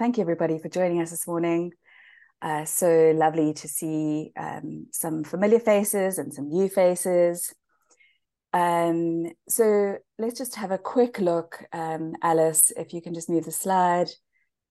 thank 0.00 0.16
you 0.16 0.22
everybody 0.22 0.58
for 0.58 0.70
joining 0.70 1.02
us 1.02 1.10
this 1.10 1.26
morning. 1.26 1.72
Uh, 2.40 2.64
so 2.64 3.12
lovely 3.14 3.52
to 3.52 3.68
see 3.68 4.32
um, 4.34 4.86
some 4.92 5.22
familiar 5.22 5.58
faces 5.60 6.16
and 6.16 6.32
some 6.32 6.48
new 6.48 6.70
faces. 6.70 7.52
Um, 8.54 9.26
so 9.46 9.98
let's 10.18 10.38
just 10.38 10.54
have 10.54 10.70
a 10.70 10.78
quick 10.78 11.18
look, 11.18 11.62
um, 11.74 12.14
Alice, 12.22 12.72
if 12.78 12.94
you 12.94 13.02
can 13.02 13.12
just 13.12 13.28
move 13.28 13.44
the 13.44 13.52
slide 13.52 14.08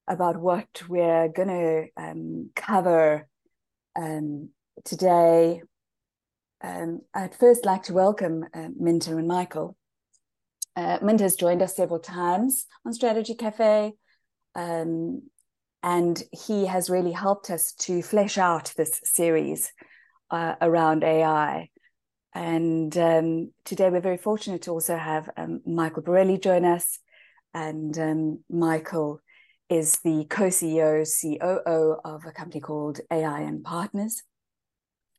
about 0.07 0.35
what 0.35 0.67
we're 0.89 1.27
going 1.27 1.49
to 1.49 1.85
um, 1.95 2.49
cover 2.55 3.27
um, 3.95 4.49
today. 4.83 5.61
Um, 6.63 7.01
I'd 7.13 7.35
first 7.35 7.65
like 7.65 7.83
to 7.83 7.93
welcome 7.93 8.45
uh, 8.51 8.69
Minter 8.75 9.19
and 9.19 9.27
Michael. 9.27 9.77
Uh, 10.75 10.97
Minter 11.03 11.25
has 11.25 11.35
joined 11.35 11.61
us 11.61 11.75
several 11.75 11.99
times 11.99 12.65
on 12.83 12.93
Strategy 12.93 13.35
Cafe, 13.35 13.93
um, 14.59 15.21
and 15.81 16.21
he 16.31 16.65
has 16.65 16.89
really 16.89 17.13
helped 17.13 17.49
us 17.49 17.71
to 17.73 18.01
flesh 18.01 18.37
out 18.37 18.73
this 18.75 18.99
series 19.05 19.71
uh, 20.31 20.55
around 20.61 21.03
AI. 21.03 21.69
And 22.35 22.95
um, 22.97 23.51
today 23.63 23.89
we're 23.89 24.01
very 24.01 24.17
fortunate 24.17 24.63
to 24.63 24.71
also 24.71 24.97
have 24.97 25.29
um, 25.37 25.61
Michael 25.65 26.03
Borrelli 26.03 26.41
join 26.41 26.65
us. 26.65 26.99
And 27.53 27.97
um, 27.97 28.43
Michael 28.49 29.21
is 29.69 29.99
the 30.03 30.25
co 30.29 30.47
CEO, 30.47 31.07
COO 31.07 31.97
of 32.03 32.25
a 32.25 32.31
company 32.31 32.59
called 32.59 32.99
AI 33.09 33.41
and 33.41 33.63
Partners. 33.63 34.21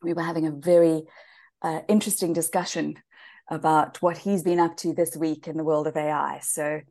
We 0.03 0.13
were 0.13 0.23
having 0.23 0.47
a 0.47 0.53
very 0.53 1.05
uh, 1.63 1.81
interesting 1.89 2.35
discussion 2.35 2.97
about 3.51 4.01
what 4.03 4.19
he's 4.19 4.43
been 4.43 4.61
up 4.61 4.77
to 4.77 4.93
this 4.93 5.17
week 5.17 5.49
in 5.49 5.57
the 5.57 5.65
world 5.65 5.87
of 5.87 5.97
AI. 5.97 6.41
So 6.43 6.83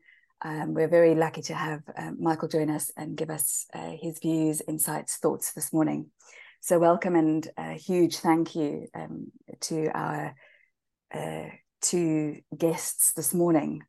um, 0.42 0.74
we're 0.74 0.88
very 0.88 1.16
lucky 1.16 1.42
to 1.44 1.54
have 1.54 1.82
uh, 1.98 2.12
Michael 2.18 2.48
join 2.48 2.70
us 2.70 2.92
and 2.96 3.18
give 3.18 3.30
us 3.30 3.66
uh, 3.74 3.92
his 4.02 4.20
views, 4.20 4.62
insights, 4.68 5.18
thoughts 5.18 5.54
this 5.54 5.74
morning. 5.74 6.12
So, 6.62 6.80
welcome 6.80 7.16
and 7.16 7.48
a 7.58 7.74
huge 7.74 8.18
thank 8.18 8.56
you 8.56 8.88
um, 8.94 9.32
to 9.62 9.88
our 9.94 10.36
uh, 11.14 11.46
two 11.82 12.38
guests 12.58 13.14
this 13.14 13.34
morning. 13.34 13.84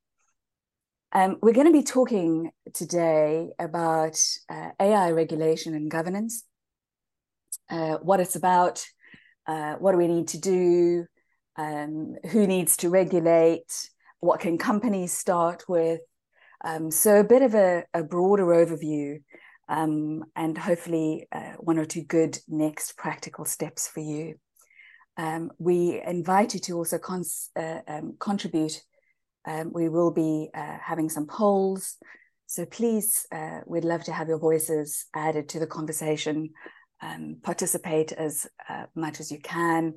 Um, 1.12 1.38
we're 1.42 1.52
going 1.52 1.66
to 1.66 1.72
be 1.72 1.82
talking 1.82 2.52
today 2.72 3.50
about 3.58 4.20
uh, 4.48 4.70
AI 4.80 5.10
regulation 5.10 5.74
and 5.74 5.90
governance, 5.90 6.44
uh, 7.68 7.96
what 7.96 8.20
it's 8.20 8.36
about, 8.36 8.84
uh, 9.46 9.74
what 9.74 9.92
do 9.92 9.98
we 9.98 10.06
need 10.06 10.28
to 10.28 10.38
do, 10.38 11.06
um, 11.56 12.14
who 12.30 12.46
needs 12.46 12.76
to 12.78 12.90
regulate, 12.90 13.90
what 14.20 14.40
can 14.40 14.58
companies 14.58 15.12
start 15.12 15.64
with. 15.68 16.00
Um, 16.64 16.90
so, 16.90 17.20
a 17.20 17.24
bit 17.24 17.42
of 17.42 17.54
a, 17.54 17.84
a 17.94 18.02
broader 18.02 18.46
overview 18.46 19.20
um, 19.70 20.24
and 20.34 20.58
hopefully 20.58 21.28
uh, 21.30 21.52
one 21.58 21.78
or 21.78 21.84
two 21.84 22.02
good 22.02 22.38
next 22.48 22.96
practical 22.96 23.44
steps 23.44 23.86
for 23.86 24.00
you. 24.00 24.34
Um, 25.16 25.52
we 25.58 26.02
invite 26.04 26.54
you 26.54 26.60
to 26.60 26.72
also 26.76 26.98
cons- 26.98 27.50
uh, 27.56 27.78
um, 27.86 28.16
contribute. 28.18 28.82
Um, 29.46 29.70
we 29.72 29.88
will 29.88 30.10
be 30.10 30.50
uh, 30.52 30.78
having 30.82 31.08
some 31.08 31.26
polls. 31.26 31.96
So 32.46 32.66
please, 32.66 33.26
uh, 33.30 33.60
we'd 33.64 33.84
love 33.84 34.02
to 34.04 34.12
have 34.12 34.26
your 34.26 34.40
voices 34.40 35.06
added 35.14 35.48
to 35.50 35.60
the 35.60 35.68
conversation. 35.68 36.50
Um, 37.00 37.36
participate 37.42 38.12
as 38.12 38.46
uh, 38.68 38.86
much 38.94 39.20
as 39.20 39.30
you 39.30 39.38
can. 39.38 39.94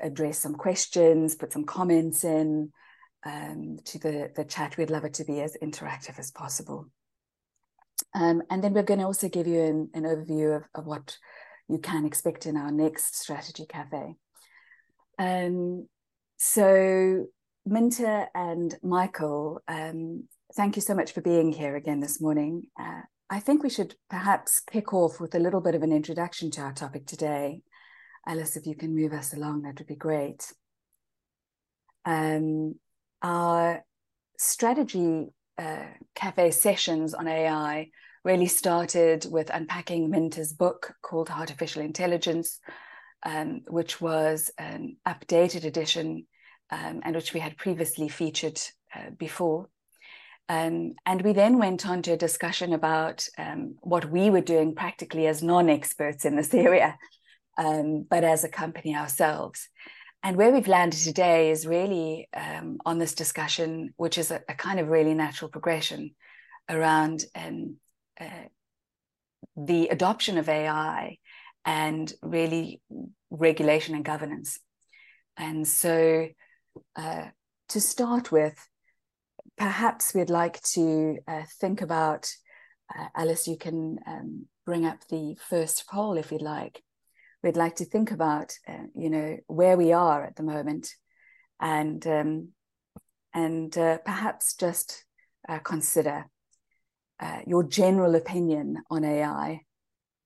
Address 0.00 0.38
some 0.38 0.54
questions, 0.54 1.34
put 1.34 1.52
some 1.52 1.64
comments 1.64 2.24
in 2.24 2.72
to 3.24 3.98
the, 3.98 4.30
the 4.36 4.44
chat. 4.44 4.76
We'd 4.76 4.90
love 4.90 5.04
it 5.04 5.14
to 5.14 5.24
be 5.24 5.40
as 5.40 5.56
interactive 5.62 6.18
as 6.18 6.30
possible. 6.30 6.86
Um, 8.14 8.42
and 8.50 8.62
then 8.62 8.72
we're 8.72 8.82
going 8.82 9.00
to 9.00 9.06
also 9.06 9.28
give 9.28 9.46
you 9.46 9.60
an, 9.60 9.90
an 9.94 10.04
overview 10.04 10.56
of, 10.56 10.62
of, 10.74 10.86
what 10.86 11.18
you 11.68 11.78
can 11.78 12.04
expect 12.04 12.46
in 12.46 12.56
our 12.56 12.70
next 12.70 13.16
strategy 13.16 13.66
cafe. 13.68 14.14
Um, 15.18 15.88
so, 16.36 17.26
Minter 17.66 18.28
and 18.34 18.74
Michael, 18.82 19.60
um, 19.68 20.24
thank 20.54 20.76
you 20.76 20.82
so 20.82 20.94
much 20.94 21.12
for 21.12 21.20
being 21.20 21.52
here 21.52 21.76
again 21.76 22.00
this 22.00 22.20
morning. 22.20 22.64
Uh, 22.80 23.02
I 23.28 23.40
think 23.40 23.62
we 23.62 23.68
should 23.68 23.94
perhaps 24.08 24.60
kick 24.60 24.94
off 24.94 25.20
with 25.20 25.34
a 25.34 25.40
little 25.40 25.60
bit 25.60 25.74
of 25.74 25.82
an 25.82 25.92
introduction 25.92 26.50
to 26.52 26.62
our 26.62 26.72
topic 26.72 27.06
today. 27.06 27.62
Alice, 28.26 28.56
if 28.56 28.66
you 28.66 28.74
can 28.74 28.94
move 28.94 29.12
us 29.12 29.34
along, 29.34 29.62
that 29.62 29.78
would 29.78 29.86
be 29.86 29.96
great. 29.96 30.50
Um, 32.04 32.76
our 33.22 33.84
strategy 34.38 35.28
uh, 35.58 35.86
cafe 36.14 36.50
sessions 36.50 37.14
on 37.14 37.26
AI 37.26 37.90
really 38.24 38.46
started 38.46 39.26
with 39.30 39.50
unpacking 39.50 40.10
Minter's 40.10 40.52
book 40.52 40.94
called 41.02 41.30
Artificial 41.30 41.82
Intelligence, 41.82 42.60
um, 43.24 43.62
which 43.68 44.00
was 44.00 44.50
an 44.58 44.96
updated 45.06 45.64
edition 45.64 46.26
um, 46.70 47.00
and 47.04 47.16
which 47.16 47.32
we 47.32 47.40
had 47.40 47.56
previously 47.56 48.08
featured 48.08 48.60
uh, 48.94 49.10
before. 49.16 49.68
Um, 50.48 50.94
and 51.04 51.22
we 51.22 51.32
then 51.32 51.58
went 51.58 51.86
on 51.86 52.02
to 52.02 52.12
a 52.12 52.16
discussion 52.16 52.72
about 52.72 53.26
um, 53.36 53.76
what 53.80 54.10
we 54.10 54.30
were 54.30 54.40
doing 54.40 54.74
practically 54.74 55.26
as 55.26 55.42
non 55.42 55.68
experts 55.68 56.24
in 56.24 56.36
this 56.36 56.54
area, 56.66 56.98
um, 57.58 58.06
but 58.08 58.24
as 58.24 58.44
a 58.44 58.48
company 58.48 58.94
ourselves. 58.94 59.68
And 60.22 60.36
where 60.36 60.52
we've 60.52 60.66
landed 60.66 60.98
today 60.98 61.50
is 61.50 61.66
really 61.66 62.28
um, 62.34 62.78
on 62.84 62.98
this 62.98 63.14
discussion, 63.14 63.94
which 63.96 64.18
is 64.18 64.30
a, 64.30 64.40
a, 64.48 64.54
kind 64.54 64.80
of 64.80 64.88
really 64.88 65.14
natural 65.14 65.50
progression 65.50 66.14
around 66.68 67.24
um, 67.36 67.76
uh, 68.20 68.48
the 69.56 69.88
adoption 69.88 70.36
of 70.36 70.48
AI 70.48 71.18
and 71.64 72.12
really 72.20 72.80
regulation 73.30 73.94
and 73.94 74.04
governance. 74.04 74.58
And 75.36 75.66
so, 75.66 76.28
uh, 76.96 77.26
to 77.68 77.80
start 77.80 78.32
with, 78.32 78.56
perhaps 79.56 80.14
we'd 80.14 80.30
like 80.30 80.60
to 80.72 81.18
uh, 81.28 81.42
think 81.60 81.80
about 81.80 82.28
uh, 82.96 83.06
Alice, 83.14 83.46
you 83.46 83.56
can 83.56 83.98
um, 84.06 84.46
bring 84.66 84.84
up 84.84 85.06
the 85.08 85.36
first 85.48 85.86
poll 85.88 86.16
if 86.16 86.32
you'd 86.32 86.42
like 86.42 86.82
we'd 87.42 87.56
like 87.56 87.76
to 87.76 87.84
think 87.84 88.10
about, 88.10 88.52
uh, 88.66 88.86
you 88.94 89.10
know, 89.10 89.36
where 89.46 89.76
we 89.76 89.92
are 89.92 90.24
at 90.24 90.36
the 90.36 90.42
moment, 90.42 90.94
and 91.60 92.06
um, 92.06 92.48
and 93.34 93.76
uh, 93.76 93.98
perhaps 93.98 94.54
just 94.54 95.04
uh, 95.48 95.58
consider 95.60 96.26
uh, 97.20 97.40
your 97.46 97.62
general 97.62 98.14
opinion 98.14 98.78
on 98.90 99.04
AI. 99.04 99.60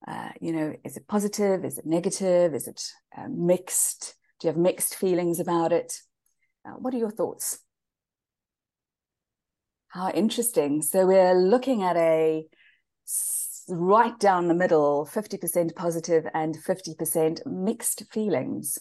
Uh, 0.07 0.29
you 0.41 0.51
know, 0.51 0.73
is 0.83 0.97
it 0.97 1.07
positive? 1.07 1.63
Is 1.63 1.77
it 1.77 1.85
negative? 1.85 2.53
Is 2.53 2.67
it 2.67 2.83
uh, 3.17 3.27
mixed? 3.29 4.15
Do 4.39 4.47
you 4.47 4.53
have 4.53 4.61
mixed 4.61 4.95
feelings 4.95 5.39
about 5.39 5.71
it? 5.71 5.93
what 6.79 6.93
are 6.93 6.97
your 6.97 7.11
thoughts? 7.11 7.59
How 9.89 10.09
interesting. 10.09 10.81
So 10.81 11.05
we're 11.05 11.35
looking 11.35 11.83
at 11.83 11.95
a 11.97 12.47
right 13.67 14.17
down 14.19 14.47
the 14.47 14.53
middle 14.53 15.07
50% 15.11 15.75
positive 15.75 16.25
and 16.33 16.55
50% 16.55 17.45
mixed 17.45 18.03
feelings. 18.11 18.77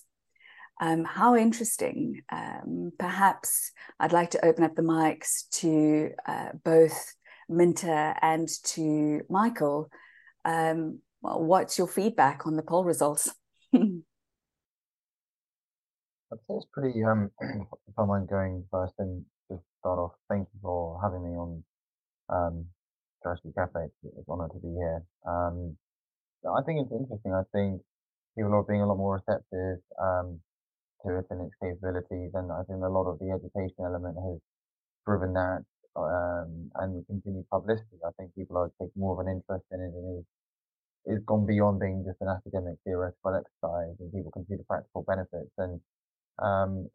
Um, 0.80 1.04
how 1.04 1.36
interesting. 1.36 2.22
Um, 2.30 2.92
perhaps 2.98 3.72
I'd 4.00 4.12
like 4.12 4.30
to 4.30 4.44
open 4.44 4.64
up 4.64 4.74
the 4.74 4.82
mics 4.82 5.48
to 5.60 6.10
uh, 6.26 6.48
both 6.64 7.14
Minter 7.48 8.14
and 8.20 8.48
to 8.64 9.20
Michael. 9.28 9.90
Um, 10.44 11.00
what's 11.20 11.78
your 11.78 11.86
feedback 11.86 12.46
on 12.46 12.56
the 12.56 12.62
poll 12.62 12.84
results? 12.84 13.30
I'd 13.74 13.80
say 16.48 16.54
it's 16.56 16.66
pretty, 16.72 17.04
um, 17.04 17.30
if 17.40 17.98
I 17.98 18.04
mind 18.04 18.28
going 18.28 18.64
first 18.70 18.94
and 18.98 19.24
just 19.50 19.62
start 19.80 19.98
off, 19.98 20.12
thank 20.28 20.48
you 20.52 20.60
for 20.62 21.00
having 21.02 21.22
me 21.22 21.36
on 21.36 21.64
um, 22.28 22.66
Strategy 23.22 23.54
Cafe. 23.54 23.86
It's 24.02 24.18
an 24.18 24.24
honor 24.28 24.50
to 24.50 24.58
be 24.58 24.74
here. 24.74 25.06
Um, 25.22 25.78
I 26.42 26.60
think 26.66 26.82
it's 26.82 26.90
interesting. 26.90 27.32
I 27.32 27.46
think 27.54 27.80
people 28.36 28.52
are 28.54 28.66
being 28.66 28.82
a 28.82 28.86
lot 28.86 28.98
more 28.98 29.22
receptive 29.22 29.78
um, 30.02 30.42
to 31.06 31.18
it 31.22 31.26
and 31.30 31.46
its 31.46 31.54
capabilities, 31.62 32.34
and 32.34 32.50
I 32.50 32.66
think 32.66 32.82
a 32.82 32.90
lot 32.90 33.06
of 33.06 33.22
the 33.22 33.30
education 33.30 33.86
element 33.86 34.18
has 34.18 34.38
driven 35.06 35.32
that. 35.34 35.62
Um, 35.94 36.72
and 36.80 37.06
continued 37.06 37.44
publicity, 37.52 38.00
I 38.00 38.10
think 38.16 38.34
people 38.34 38.56
are 38.56 38.72
taking 38.80 38.96
more 38.96 39.12
of 39.12 39.20
an 39.26 39.30
interest 39.30 39.66
in 39.70 39.78
it, 39.78 39.92
and 39.92 40.18
it's, 40.18 40.32
it's 41.04 41.24
gone 41.26 41.44
beyond 41.44 41.80
being 41.80 42.02
just 42.06 42.16
an 42.22 42.32
academic 42.32 42.80
theoretical 42.82 43.36
exercise, 43.36 43.94
and 44.00 44.10
people 44.10 44.32
can 44.32 44.46
see 44.48 44.56
the 44.56 44.64
practical 44.64 45.04
benefits. 45.06 45.52
And 45.58 45.80
um, 46.40 46.88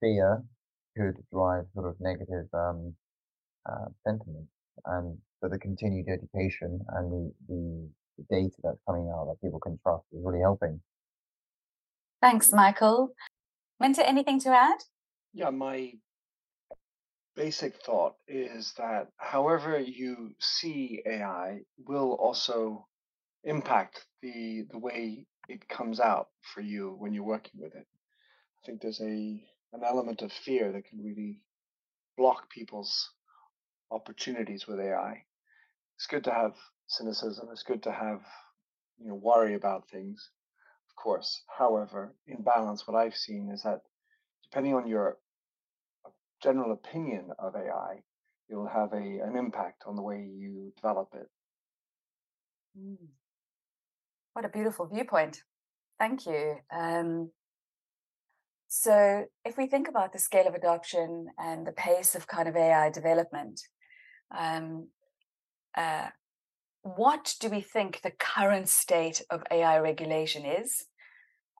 fear 0.00 0.42
could 0.96 1.16
drive 1.32 1.64
sort 1.74 1.90
of 1.90 1.96
negative 1.98 2.46
um, 2.54 2.94
uh, 3.68 3.90
sentiment, 4.06 4.46
and 4.84 5.18
but 5.40 5.50
the 5.50 5.58
continued 5.58 6.06
education 6.08 6.80
and 6.94 7.12
the, 7.12 7.32
the, 7.48 7.88
the 8.18 8.24
data 8.30 8.56
that's 8.62 8.80
coming 8.86 9.12
out 9.14 9.26
that 9.26 9.46
people 9.46 9.60
can 9.60 9.78
trust 9.82 10.04
is 10.12 10.20
really 10.24 10.40
helping. 10.40 10.80
Thanks, 12.22 12.52
Michael. 12.52 13.10
Minter, 13.78 14.02
anything 14.02 14.40
to 14.40 14.48
add? 14.50 14.78
Yeah, 15.34 15.50
my 15.50 15.92
basic 17.34 17.82
thought 17.84 18.14
is 18.26 18.72
that 18.78 19.08
however 19.18 19.78
you 19.78 20.34
see 20.40 21.02
AI 21.06 21.60
will 21.86 22.12
also 22.12 22.86
impact 23.44 24.06
the 24.22 24.64
the 24.70 24.78
way 24.78 25.26
it 25.48 25.68
comes 25.68 26.00
out 26.00 26.28
for 26.54 26.62
you 26.62 26.96
when 26.98 27.12
you're 27.12 27.22
working 27.22 27.60
with 27.60 27.74
it. 27.74 27.86
I 27.86 28.66
think 28.66 28.80
there's 28.80 29.00
a 29.00 29.44
an 29.72 29.84
element 29.84 30.22
of 30.22 30.32
fear 30.32 30.72
that 30.72 30.86
can 30.86 31.04
really 31.04 31.42
block 32.16 32.48
people's 32.50 33.10
opportunities 33.90 34.66
with 34.66 34.80
AI. 34.80 35.24
It's 35.96 36.06
good 36.06 36.24
to 36.24 36.32
have 36.32 36.54
cynicism. 36.86 37.48
It's 37.52 37.62
good 37.62 37.82
to 37.84 37.92
have 37.92 38.20
you 38.98 39.08
know 39.08 39.14
worry 39.14 39.54
about 39.54 39.88
things, 39.88 40.30
of 40.90 40.96
course. 40.96 41.42
However, 41.58 42.14
in 42.26 42.42
balance, 42.42 42.86
what 42.86 42.96
I've 42.96 43.16
seen 43.16 43.50
is 43.52 43.62
that 43.62 43.82
depending 44.44 44.74
on 44.74 44.86
your 44.86 45.18
general 46.42 46.72
opinion 46.72 47.30
of 47.38 47.54
AI, 47.56 48.02
you'll 48.48 48.68
have 48.68 48.92
a 48.92 49.20
an 49.20 49.36
impact 49.36 49.84
on 49.86 49.96
the 49.96 50.02
way 50.02 50.22
you 50.22 50.72
develop 50.76 51.10
it. 51.14 51.28
Mm. 52.78 53.08
What 54.32 54.44
a 54.44 54.50
beautiful 54.50 54.86
viewpoint. 54.86 55.42
Thank 55.98 56.26
you. 56.26 56.56
Um, 56.70 57.30
so, 58.68 59.24
if 59.44 59.56
we 59.56 59.66
think 59.66 59.88
about 59.88 60.12
the 60.12 60.18
scale 60.18 60.46
of 60.46 60.54
adoption 60.54 61.28
and 61.38 61.66
the 61.66 61.72
pace 61.72 62.14
of 62.14 62.26
kind 62.26 62.48
of 62.48 62.56
AI 62.56 62.90
development, 62.90 63.60
um, 64.30 64.88
uh, 65.76 66.08
what 66.82 67.34
do 67.40 67.48
we 67.48 67.60
think 67.60 68.00
the 68.02 68.12
current 68.12 68.68
state 68.68 69.22
of 69.30 69.42
AI 69.50 69.78
regulation 69.78 70.44
is? 70.44 70.86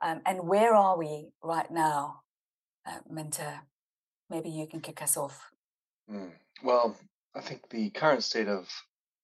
Um, 0.02 0.20
and 0.26 0.46
where 0.46 0.74
are 0.74 0.98
we 0.98 1.30
right 1.42 1.70
now, 1.70 2.20
uh, 2.86 2.98
Minter? 3.10 3.60
Maybe 4.30 4.50
you 4.50 4.66
can 4.66 4.80
kick 4.80 5.02
us 5.02 5.16
off. 5.16 5.50
Mm. 6.10 6.32
Well, 6.62 6.96
I 7.34 7.40
think 7.40 7.68
the 7.70 7.90
current 7.90 8.22
state 8.22 8.48
of 8.48 8.68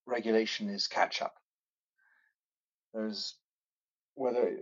regulation 0.07 0.69
is 0.69 0.87
catch 0.87 1.23
up. 1.23 1.35
There's 2.93 3.37
whether 4.15 4.57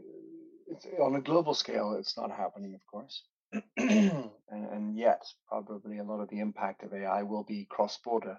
it's 0.69 0.87
on 1.01 1.17
a 1.17 1.21
global 1.21 1.55
scale, 1.55 1.97
it's 1.99 2.17
not 2.17 2.31
happening, 2.31 2.75
of 2.75 2.87
course. 2.87 3.23
and, 3.77 4.31
and 4.49 4.97
yet, 4.97 5.23
probably 5.49 5.99
a 5.99 6.05
lot 6.05 6.21
of 6.21 6.29
the 6.29 6.39
impact 6.39 6.85
of 6.85 6.95
AI 6.95 7.23
will 7.23 7.43
be 7.43 7.67
cross 7.69 7.99
border. 7.99 8.39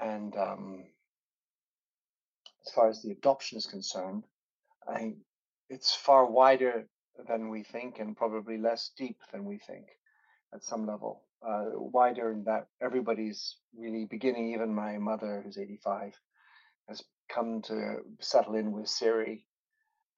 And 0.00 0.36
um, 0.36 0.84
as 2.66 2.72
far 2.72 2.88
as 2.88 3.02
the 3.02 3.10
adoption 3.12 3.58
is 3.58 3.66
concerned, 3.66 4.24
I 4.88 4.98
think 4.98 5.16
it's 5.68 5.94
far 5.94 6.26
wider 6.26 6.86
than 7.28 7.48
we 7.48 7.62
think 7.62 7.98
and 8.00 8.16
probably 8.16 8.58
less 8.58 8.90
deep 8.96 9.18
than 9.32 9.44
we 9.44 9.58
think 9.58 9.86
at 10.52 10.64
some 10.64 10.86
level. 10.86 11.22
Uh, 11.46 11.66
wider 11.74 12.32
in 12.32 12.44
that 12.44 12.68
everybody's 12.82 13.56
really 13.76 14.06
beginning, 14.06 14.52
even 14.52 14.74
my 14.74 14.98
mother, 14.98 15.42
who's 15.44 15.58
85, 15.58 16.14
has 16.88 17.02
come 17.28 17.62
to 17.62 17.98
settle 18.20 18.54
in 18.54 18.72
with 18.72 18.88
Siri. 18.88 19.46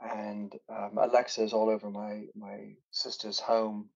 And 0.01 0.53
um, 0.69 0.99
Alexa 0.99 1.43
is 1.43 1.53
all 1.53 1.71
over 1.71 1.91
my, 1.91 2.27
my 2.37 2.75
sister's 2.91 3.41
home 3.41 3.89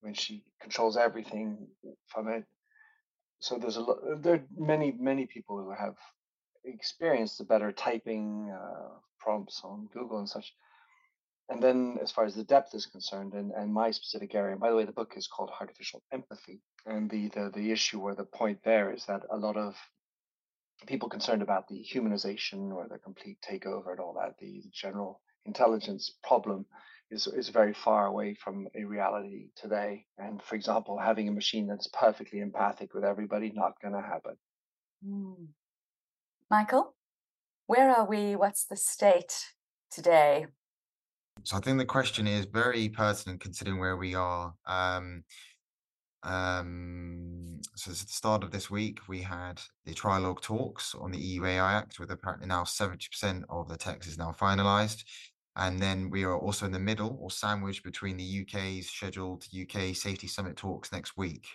when 0.00 0.14
she 0.14 0.44
controls 0.60 0.96
everything 0.96 1.66
from 2.06 2.28
it. 2.28 2.44
So 3.44 3.58
there's 3.58 3.76
a 3.76 3.82
lot, 3.82 3.98
there 4.22 4.36
are 4.36 4.44
many, 4.56 4.92
many 4.98 5.26
people 5.26 5.58
who 5.58 5.70
have 5.70 5.96
experienced 6.64 7.36
the 7.36 7.44
better 7.44 7.72
typing 7.72 8.50
uh, 8.50 8.88
prompts 9.20 9.60
on 9.62 9.90
Google 9.92 10.18
and 10.18 10.28
such. 10.28 10.54
And 11.50 11.62
then, 11.62 11.98
as 12.00 12.10
far 12.10 12.24
as 12.24 12.34
the 12.34 12.42
depth 12.42 12.74
is 12.74 12.86
concerned, 12.86 13.34
and, 13.34 13.52
and 13.52 13.70
my 13.70 13.90
specific 13.90 14.34
area, 14.34 14.56
by 14.56 14.70
the 14.70 14.76
way, 14.76 14.86
the 14.86 14.92
book 14.92 15.12
is 15.14 15.26
called 15.26 15.50
Heartificial 15.50 16.00
Empathy. 16.10 16.62
And 16.86 17.10
the, 17.10 17.28
the, 17.28 17.50
the 17.54 17.70
issue 17.70 18.00
or 18.00 18.14
the 18.14 18.24
point 18.24 18.60
there 18.64 18.90
is 18.90 19.04
that 19.04 19.24
a 19.30 19.36
lot 19.36 19.58
of 19.58 19.74
people 20.86 21.10
concerned 21.10 21.42
about 21.42 21.68
the 21.68 21.84
humanization 21.84 22.72
or 22.72 22.88
the 22.88 22.98
complete 22.98 23.36
takeover 23.46 23.90
and 23.90 24.00
all 24.00 24.14
that, 24.14 24.38
the 24.38 24.62
general 24.72 25.20
intelligence 25.44 26.14
problem 26.22 26.64
is, 27.10 27.26
is 27.26 27.48
very 27.48 27.74
far 27.74 28.06
away 28.06 28.34
from 28.34 28.66
a 28.74 28.84
reality 28.84 29.48
today. 29.56 30.06
And 30.18 30.42
for 30.42 30.56
example, 30.56 30.98
having 30.98 31.28
a 31.28 31.32
machine 31.32 31.66
that's 31.66 31.88
perfectly 31.88 32.40
empathic 32.40 32.94
with 32.94 33.04
everybody, 33.04 33.52
not 33.54 33.80
going 33.80 33.94
to 33.94 34.00
happen. 34.00 34.36
Mm. 35.06 35.48
Michael, 36.50 36.94
where 37.66 37.90
are 37.90 38.06
we? 38.06 38.36
What's 38.36 38.64
the 38.64 38.76
state 38.76 39.34
today? 39.90 40.46
So 41.42 41.56
I 41.56 41.60
think 41.60 41.78
the 41.78 41.84
question 41.84 42.26
is 42.26 42.46
very 42.46 42.88
pertinent 42.88 43.40
considering 43.40 43.78
where 43.78 43.96
we 43.96 44.14
are. 44.14 44.54
Um, 44.66 45.24
um, 46.22 47.60
so 47.76 47.90
at 47.90 47.98
the 47.98 48.06
start 48.06 48.42
of 48.42 48.50
this 48.50 48.70
week, 48.70 49.00
we 49.08 49.20
had 49.20 49.60
the 49.84 49.92
trilogue 49.92 50.40
talks 50.40 50.94
on 50.94 51.10
the 51.10 51.18
EU 51.18 51.44
AI 51.44 51.72
Act, 51.74 51.98
with 51.98 52.10
apparently 52.10 52.46
now 52.46 52.64
70% 52.64 53.42
of 53.50 53.68
the 53.68 53.76
text 53.76 54.08
is 54.08 54.16
now 54.16 54.32
finalised. 54.38 55.04
And 55.56 55.80
then 55.80 56.10
we 56.10 56.24
are 56.24 56.36
also 56.36 56.66
in 56.66 56.72
the 56.72 56.78
middle 56.78 57.16
or 57.20 57.30
sandwiched 57.30 57.84
between 57.84 58.16
the 58.16 58.42
UK's 58.42 58.90
scheduled 58.90 59.46
UK 59.54 59.94
Safety 59.94 60.26
Summit 60.26 60.56
talks 60.56 60.92
next 60.92 61.16
week. 61.16 61.46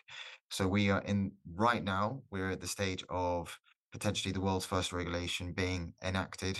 So 0.50 0.68
we 0.68 0.90
are 0.90 1.02
in 1.02 1.32
right 1.56 1.84
now, 1.84 2.22
we're 2.32 2.52
at 2.52 2.62
the 2.62 2.68
stage 2.68 3.04
of 3.10 3.58
potentially 3.92 4.32
the 4.32 4.42
world's 4.42 4.66
first 4.66 4.94
regulation 4.94 5.52
being 5.52 5.94
enacted. 6.04 6.58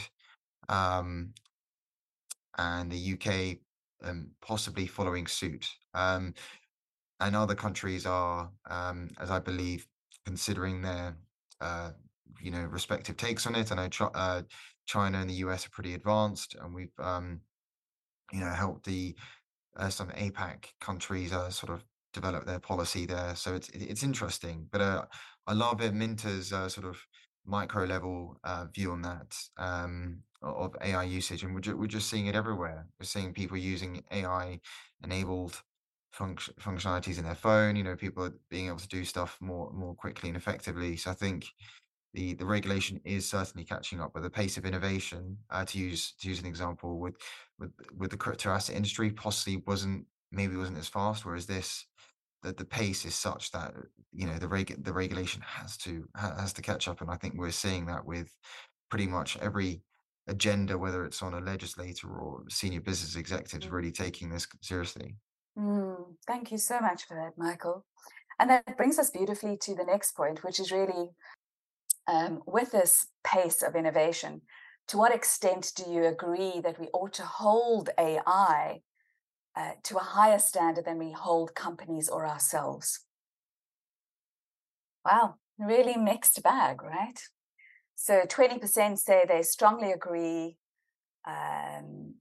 Um, 0.68 1.34
and 2.58 2.92
the 2.92 3.14
UK 3.14 3.58
um, 4.04 4.32
possibly 4.42 4.86
following 4.86 5.28
suit. 5.28 5.66
Um, 5.94 6.34
and 7.20 7.36
other 7.36 7.56
countries 7.56 8.06
are, 8.06 8.50
um, 8.70 9.10
as 9.20 9.30
I 9.30 9.40
believe, 9.40 9.88
considering 10.26 10.82
their, 10.82 11.18
uh, 11.62 11.92
you 12.42 12.52
know, 12.52 12.64
respective 12.64 13.18
takes 13.18 13.46
on 13.46 13.56
it. 13.56 13.72
And 13.72 13.80
I 13.80 13.90
know 14.00 14.12
uh, 14.14 14.42
China 14.90 15.20
and 15.20 15.30
the 15.30 15.36
US 15.46 15.68
are 15.68 15.70
pretty 15.70 15.94
advanced, 15.94 16.56
and 16.60 16.74
we've, 16.74 16.98
um, 17.00 17.42
you 18.34 18.40
know, 18.40 18.50
helped 18.50 18.86
the 18.86 19.16
uh, 19.78 19.90
some 19.90 20.10
APAC 20.10 20.66
countries 20.82 21.32
uh, 21.34 21.50
sort 21.52 21.72
of 21.72 21.84
develop 22.14 22.46
their 22.46 22.60
policy 22.60 23.06
there. 23.06 23.36
So 23.36 23.56
it's 23.56 23.70
it's 23.70 24.04
interesting. 24.04 24.68
But 24.72 24.82
uh, 24.82 25.06
I 25.48 25.54
love 25.54 25.82
it. 25.82 25.94
Minter's 25.94 26.52
uh, 26.52 26.70
sort 26.70 26.88
of 26.88 26.98
micro 27.46 27.86
level 27.86 28.38
uh, 28.44 28.66
view 28.74 28.92
on 28.92 29.02
that 29.04 29.38
um, 29.58 30.24
of 30.42 30.76
AI 30.82 31.04
usage, 31.04 31.44
and 31.44 31.54
we're, 31.54 31.76
we're 31.76 31.88
just 31.88 32.10
seeing 32.10 32.28
it 32.28 32.36
everywhere. 32.36 32.88
We're 33.00 33.06
seeing 33.06 33.34
people 33.34 33.58
using 33.58 34.04
AI 34.12 34.60
enabled 35.04 35.62
function 36.12 36.56
functionalities 36.60 37.20
in 37.20 37.26
their 37.26 37.36
phone. 37.36 37.76
You 37.76 37.84
know, 37.84 37.96
people 37.96 38.24
are 38.24 38.34
being 38.50 38.68
able 38.68 38.80
to 38.80 38.88
do 38.88 39.06
stuff 39.06 39.38
more 39.40 39.72
more 39.72 39.94
quickly 39.96 40.30
and 40.30 40.38
effectively. 40.38 40.98
So 40.98 41.12
I 41.12 41.16
think 41.16 41.46
the 42.14 42.34
the 42.34 42.46
regulation 42.46 43.00
is 43.06 43.30
certainly 43.30 43.66
catching 43.66 44.02
up, 44.02 44.12
but 44.14 44.24
the 44.24 44.30
pace 44.30 44.58
of 44.58 44.66
innovation, 44.66 45.38
uh, 45.50 45.66
to 45.66 45.78
use 45.78 46.14
to 46.20 46.28
use 46.28 46.40
an 46.40 46.48
example 46.48 47.00
with 47.00 47.16
with 47.60 47.72
with 47.98 48.12
the 48.12 48.18
crypto 48.18 48.50
asset 48.50 48.76
industry, 48.76 49.12
possibly 49.12 49.64
wasn't 49.68 50.06
maybe 50.32 50.56
wasn't 50.56 50.78
as 50.78 50.88
fast. 50.88 51.26
Whereas 51.26 51.46
this 51.46 51.86
the, 52.42 52.54
the 52.54 52.66
pace 52.66 53.06
is 53.06 53.16
such 53.16 53.52
that 53.52 53.74
you 54.12 54.26
know 54.26 54.38
the 54.38 54.48
reg- 54.48 54.84
the 54.84 54.94
regulation 54.94 55.42
has 55.46 55.78
to 55.78 56.08
has 56.16 56.54
to 56.54 56.62
catch 56.62 56.88
up 56.88 57.02
and 57.02 57.10
i 57.10 57.16
think 57.16 57.36
we're 57.36 57.52
seeing 57.52 57.86
that 57.86 58.06
with 58.06 58.36
pretty 58.90 59.08
much 59.08 59.38
every 59.38 59.82
agenda 60.28 60.78
whether 60.78 61.06
it's 61.06 61.22
on 61.22 61.34
a 61.34 61.40
legislator 61.40 62.08
or 62.08 62.44
senior 62.50 62.82
business 62.82 63.16
executives 63.16 63.66
mm. 63.66 63.72
really 63.72 63.92
taking 63.92 64.30
this 64.30 64.48
seriously 64.62 65.16
mm, 65.58 65.98
thank 66.28 66.52
you 66.52 66.58
so 66.58 66.80
much 66.80 67.06
for 67.06 67.16
that 67.16 67.38
michael 67.38 67.86
and 68.40 68.50
that 68.50 68.78
brings 68.78 68.98
us 68.98 69.10
beautifully 69.10 69.58
to 69.58 69.76
the 69.76 69.84
next 69.84 70.14
point 70.14 70.44
which 70.44 70.60
is 70.60 70.72
really 70.72 71.10
um, 72.10 72.42
with 72.46 72.72
this 72.72 73.08
pace 73.24 73.62
of 73.62 73.76
innovation 73.76 74.42
to 74.88 74.98
what 74.98 75.14
extent 75.14 75.72
do 75.76 75.84
you 75.90 76.06
agree 76.06 76.60
that 76.64 76.80
we 76.80 76.88
ought 76.88 77.14
to 77.14 77.24
hold 77.24 77.90
ai 78.00 78.82
uh, 79.56 79.72
to 79.84 79.98
a 79.98 80.02
higher 80.02 80.40
standard 80.40 80.86
than 80.86 80.98
we 80.98 81.12
hold 81.12 81.54
companies 81.54 82.08
or 82.08 82.26
ourselves. 82.26 83.02
Wow, 85.06 85.36
really 85.58 85.98
mixed 85.98 86.42
bag, 86.44 86.82
right? 86.82 87.20
So 87.96 88.22
20% 88.22 88.98
say 88.98 89.26
they 89.28 89.42
strongly 89.42 89.92
agree, 89.92 90.56
um, 91.28 92.16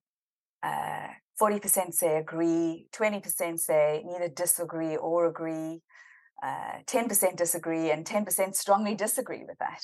uh, 0.62 1.08
40% 1.40 1.94
say 1.94 2.16
agree, 2.16 2.88
20% 2.92 3.58
say 3.58 4.02
neither 4.04 4.28
disagree 4.28 4.96
or 4.96 5.26
agree, 5.26 5.82
uh, 6.42 6.82
10% 6.86 7.36
disagree, 7.36 7.90
and 7.90 8.04
10% 8.04 8.54
strongly 8.54 8.94
disagree 8.94 9.44
with 9.46 9.58
that. 9.58 9.82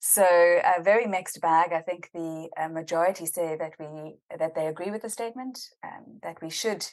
So 0.00 0.22
a 0.24 0.82
very 0.82 1.06
mixed 1.06 1.40
bag. 1.40 1.72
I 1.72 1.80
think 1.80 2.10
the 2.12 2.50
uh, 2.58 2.68
majority 2.68 3.26
say 3.26 3.56
that 3.56 3.72
we 3.78 4.16
that 4.38 4.54
they 4.54 4.66
agree 4.66 4.90
with 4.90 5.02
the 5.02 5.08
statement 5.08 5.58
um, 5.82 6.18
that 6.22 6.42
we 6.42 6.50
should 6.50 6.86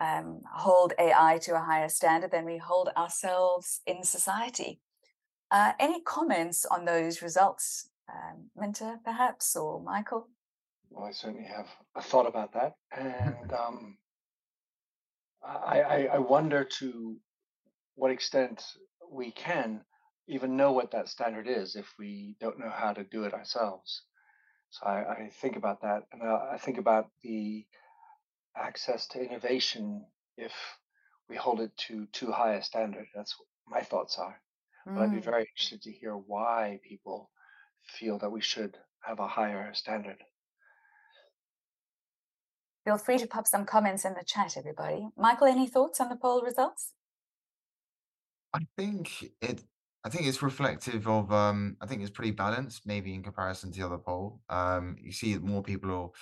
um, 0.00 0.40
hold 0.54 0.94
AI 0.98 1.38
to 1.42 1.56
a 1.56 1.60
higher 1.60 1.88
standard 1.88 2.30
than 2.30 2.46
we 2.46 2.56
hold 2.56 2.88
ourselves 2.96 3.80
in 3.86 4.02
society. 4.02 4.80
Uh, 5.50 5.72
any 5.78 6.00
comments 6.02 6.64
on 6.64 6.84
those 6.84 7.22
results, 7.22 7.90
um, 8.10 8.50
Minter, 8.56 8.98
perhaps, 9.04 9.56
or 9.56 9.82
Michael? 9.82 10.28
Well, 10.90 11.04
I 11.04 11.12
certainly 11.12 11.46
have 11.46 11.68
a 11.96 12.02
thought 12.02 12.26
about 12.26 12.52
that, 12.54 12.74
and 12.96 13.52
um, 13.52 13.98
I, 15.42 15.80
I, 15.80 16.08
I 16.14 16.18
wonder 16.18 16.64
to 16.64 17.16
what 17.98 18.12
extent 18.12 18.64
we 19.10 19.32
can 19.32 19.80
even 20.28 20.56
know 20.56 20.72
what 20.72 20.92
that 20.92 21.08
standard 21.08 21.48
is 21.48 21.74
if 21.74 21.92
we 21.98 22.36
don't 22.40 22.58
know 22.58 22.70
how 22.70 22.92
to 22.92 23.02
do 23.02 23.24
it 23.24 23.34
ourselves. 23.34 24.02
So 24.70 24.86
I, 24.86 25.24
I 25.24 25.30
think 25.40 25.56
about 25.56 25.82
that, 25.82 26.04
and 26.12 26.22
I, 26.22 26.50
I 26.54 26.58
think 26.58 26.78
about 26.78 27.08
the 27.22 27.66
access 28.56 29.06
to 29.08 29.20
innovation 29.20 30.04
if 30.36 30.52
we 31.28 31.36
hold 31.36 31.60
it 31.60 31.76
to 31.88 32.06
too 32.12 32.30
high 32.30 32.54
a 32.54 32.62
standard. 32.62 33.06
That's 33.14 33.34
what 33.38 33.48
my 33.80 33.82
thoughts 33.84 34.18
are. 34.18 34.40
But 34.86 35.02
I'd 35.02 35.10
be 35.10 35.18
Mm. 35.18 35.24
very 35.24 35.42
interested 35.42 35.82
to 35.82 35.92
hear 35.92 36.14
why 36.14 36.80
people 36.88 37.30
feel 37.98 38.18
that 38.18 38.30
we 38.30 38.40
should 38.40 38.76
have 39.00 39.18
a 39.18 39.26
higher 39.28 39.74
standard. 39.74 40.18
Feel 42.84 42.98
free 42.98 43.18
to 43.18 43.26
pop 43.26 43.46
some 43.46 43.66
comments 43.66 44.04
in 44.04 44.14
the 44.14 44.24
chat, 44.24 44.56
everybody. 44.56 45.08
Michael, 45.16 45.48
any 45.48 45.66
thoughts 45.66 46.00
on 46.00 46.08
the 46.08 46.16
poll 46.16 46.42
results? 46.42 46.92
I 48.54 48.60
think 48.76 49.32
it. 49.40 49.62
I 50.04 50.10
think 50.10 50.26
it's 50.26 50.42
reflective 50.42 51.06
of. 51.06 51.32
Um, 51.32 51.76
I 51.80 51.86
think 51.86 52.02
it's 52.02 52.10
pretty 52.10 52.30
balanced, 52.30 52.86
maybe 52.86 53.14
in 53.14 53.22
comparison 53.22 53.72
to 53.72 53.78
the 53.78 53.86
other 53.86 53.98
poll. 53.98 54.40
Um, 54.48 54.96
you 55.00 55.12
see 55.12 55.36
more 55.38 55.62
people 55.62 56.12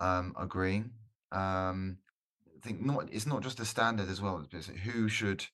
are 0.00 0.18
um, 0.18 0.34
agreeing. 0.38 0.90
Um, 1.30 1.98
I 2.46 2.66
think 2.66 2.80
not. 2.84 3.08
It's 3.12 3.26
not 3.26 3.42
just 3.42 3.60
a 3.60 3.64
standard 3.64 4.08
as 4.08 4.20
well. 4.20 4.44
It's 4.50 4.66
who 4.66 5.08
should 5.08 5.44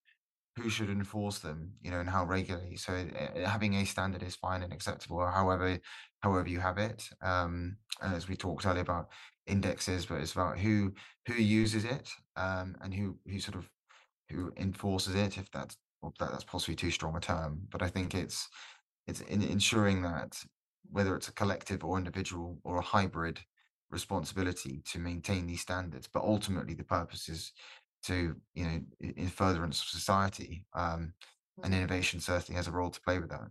who 0.57 0.71
should 0.71 0.91
enforce 0.91 1.41
them. 1.41 1.73
You 1.83 1.91
know, 1.91 2.01
and 2.01 2.09
how 2.09 2.25
regularly. 2.25 2.77
So 2.77 2.93
uh, 2.95 3.49
having 3.49 3.75
a 3.75 3.85
standard 3.85 4.23
is 4.23 4.37
fine 4.37 4.63
and 4.63 4.73
acceptable. 4.73 5.27
However, 5.27 5.79
however 6.23 6.49
you 6.49 6.61
have 6.61 6.79
it. 6.79 7.09
Um, 7.23 7.77
as 8.01 8.29
we 8.29 8.37
talked 8.37 8.65
earlier 8.67 8.83
about 8.83 9.09
indexes, 9.47 10.07
but 10.07 10.21
it's 10.21 10.33
about 10.33 10.59
who 10.59 10.95
who 11.27 11.35
uses 11.35 11.85
it 11.85 12.11
um, 12.37 12.77
and 12.81 12.95
who 12.95 13.19
who 13.27 13.41
sort 13.41 13.57
of 13.57 13.69
who 14.31 14.53
enforces 14.57 15.15
it, 15.15 15.39
if 15.39 15.51
that's 15.51 15.77
well, 16.03 16.15
that, 16.19 16.31
that's 16.31 16.45
possibly 16.45 16.77
too 16.77 16.91
strong 16.91 17.17
a 17.17 17.21
term. 17.21 17.67
But 17.71 17.83
I 17.83 17.89
think 17.89 18.15
it's 18.15 18.49
it's 19.07 19.21
in 19.23 19.43
ensuring 19.43 20.03
that 20.03 20.43
whether 20.91 21.17
it's 21.17 21.29
a 21.29 21.33
collective 21.33 21.85
or 21.85 21.99
individual 21.99 22.61
or 22.65 22.79
a 22.79 22.83
hybrid 22.83 23.41
responsibility 23.91 24.83
to 24.87 24.99
maintain 24.99 25.47
these 25.47 25.63
standards, 25.63 26.09
but 26.13 26.23
ultimately 26.23 26.75
the 26.75 26.85
purpose 26.85 27.29
is 27.29 27.53
to 28.05 28.41
you 28.55 28.65
know 28.65 28.81
in 29.01 29.29
furtherance 29.29 29.81
of 29.83 29.89
society, 29.89 30.67
um, 30.75 31.15
and 31.63 31.75
Mm. 31.75 31.79
innovation 31.79 32.21
certainly 32.21 32.57
has 32.57 32.69
a 32.69 32.73
role 32.73 32.91
to 32.91 33.01
play 33.01 33.19
with 33.19 33.31
that. 33.31 33.51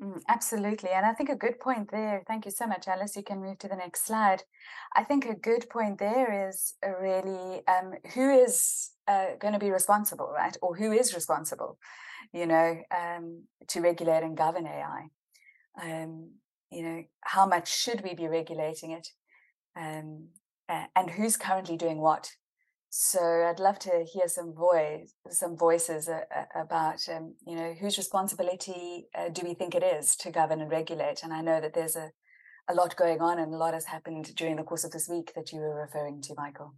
Mm, 0.00 0.22
absolutely. 0.28 0.90
And 0.90 1.04
I 1.04 1.12
think 1.12 1.28
a 1.28 1.34
good 1.34 1.58
point 1.58 1.90
there, 1.90 2.22
thank 2.26 2.44
you 2.44 2.52
so 2.52 2.66
much, 2.66 2.86
Alice. 2.86 3.16
You 3.16 3.22
can 3.24 3.40
move 3.40 3.58
to 3.58 3.68
the 3.68 3.76
next 3.76 4.06
slide. 4.06 4.44
I 4.94 5.02
think 5.02 5.24
a 5.24 5.34
good 5.34 5.68
point 5.70 5.98
there 5.98 6.48
is 6.48 6.74
really 7.00 7.62
um, 7.66 7.94
who 8.14 8.30
is 8.30 8.90
uh, 9.08 9.34
going 9.40 9.54
to 9.54 9.58
be 9.58 9.70
responsible, 9.70 10.30
right? 10.32 10.56
Or 10.62 10.76
who 10.76 10.92
is 10.92 11.14
responsible, 11.14 11.78
you 12.32 12.46
know, 12.46 12.78
um, 12.96 13.44
to 13.68 13.80
regulate 13.80 14.22
and 14.22 14.36
govern 14.36 14.66
AI. 14.66 15.08
Um, 15.82 16.32
you 16.70 16.82
know, 16.82 17.04
how 17.22 17.46
much 17.46 17.74
should 17.76 18.02
we 18.04 18.14
be 18.14 18.28
regulating 18.28 18.92
it? 18.92 19.08
Um, 19.76 20.28
and 20.68 21.10
who's 21.10 21.36
currently 21.36 21.76
doing 21.76 21.98
what? 21.98 22.32
So 22.90 23.20
I'd 23.20 23.60
love 23.60 23.78
to 23.80 24.04
hear 24.10 24.28
some 24.28 24.54
voice, 24.54 25.12
some 25.28 25.56
voices 25.56 26.08
about, 26.54 27.06
um, 27.14 27.34
you 27.46 27.54
know, 27.54 27.74
whose 27.74 27.98
responsibility 27.98 29.08
uh, 29.14 29.28
do 29.28 29.42
we 29.44 29.54
think 29.54 29.74
it 29.74 29.82
is 29.82 30.16
to 30.16 30.30
govern 30.30 30.62
and 30.62 30.70
regulate? 30.70 31.22
And 31.22 31.32
I 31.32 31.42
know 31.42 31.60
that 31.60 31.74
there's 31.74 31.96
a, 31.96 32.10
a 32.68 32.74
lot 32.74 32.96
going 32.96 33.20
on, 33.20 33.38
and 33.38 33.52
a 33.52 33.56
lot 33.58 33.74
has 33.74 33.84
happened 33.84 34.34
during 34.36 34.56
the 34.56 34.62
course 34.62 34.84
of 34.84 34.90
this 34.90 35.08
week 35.08 35.32
that 35.34 35.52
you 35.52 35.60
were 35.60 35.82
referring 35.82 36.22
to, 36.22 36.34
Michael. 36.36 36.74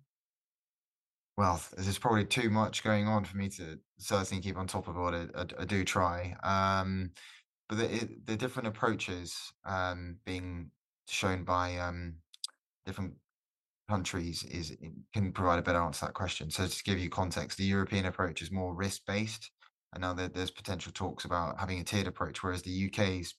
Well, 1.37 1.63
there's 1.79 1.99
probably 1.99 2.25
too 2.25 2.51
much 2.51 2.83
going 2.83 3.07
on 3.07 3.25
for 3.25 3.37
me 3.37 3.49
to 3.51 3.79
certainly 3.99 4.43
keep 4.43 4.59
on 4.59 4.67
top 4.67 4.89
of 4.89 4.97
what 4.97 5.15
I, 5.15 5.27
I, 5.37 5.47
I 5.61 5.65
do 5.65 5.85
try. 5.85 6.35
Um, 6.43 7.11
but 7.69 7.79
the, 7.79 7.95
it, 7.95 8.27
the 8.27 8.37
different 8.37 8.67
approaches 8.67 9.53
um, 9.65 10.17
being 10.27 10.71
shown 11.09 11.45
by 11.45 11.79
um, 11.79 12.17
different 12.85 13.15
countries 13.91 14.45
is 14.45 14.77
can 15.13 15.33
provide 15.33 15.59
a 15.59 15.63
better 15.63 15.81
answer 15.81 16.01
to 16.01 16.07
that 16.07 16.15
question. 16.15 16.51
So 16.51 16.67
to 16.67 16.85
give 16.85 16.99
you 16.99 17.11
context, 17.11 17.59
the 17.59 17.65
European 17.65 18.07
approach 18.07 18.41
is 18.41 18.53
more 18.53 18.75
risk 18.75 19.01
based, 19.07 19.51
and 19.93 20.03
now 20.03 20.15
there, 20.15 20.29
there's 20.29 20.51
potential 20.53 20.93
talks 20.93 21.25
about 21.25 21.59
having 21.59 21.81
a 21.81 21.85
tiered 21.85 22.07
approach, 22.07 22.43
whereas 22.43 22.63
the 22.63 22.87
UK's 22.87 23.35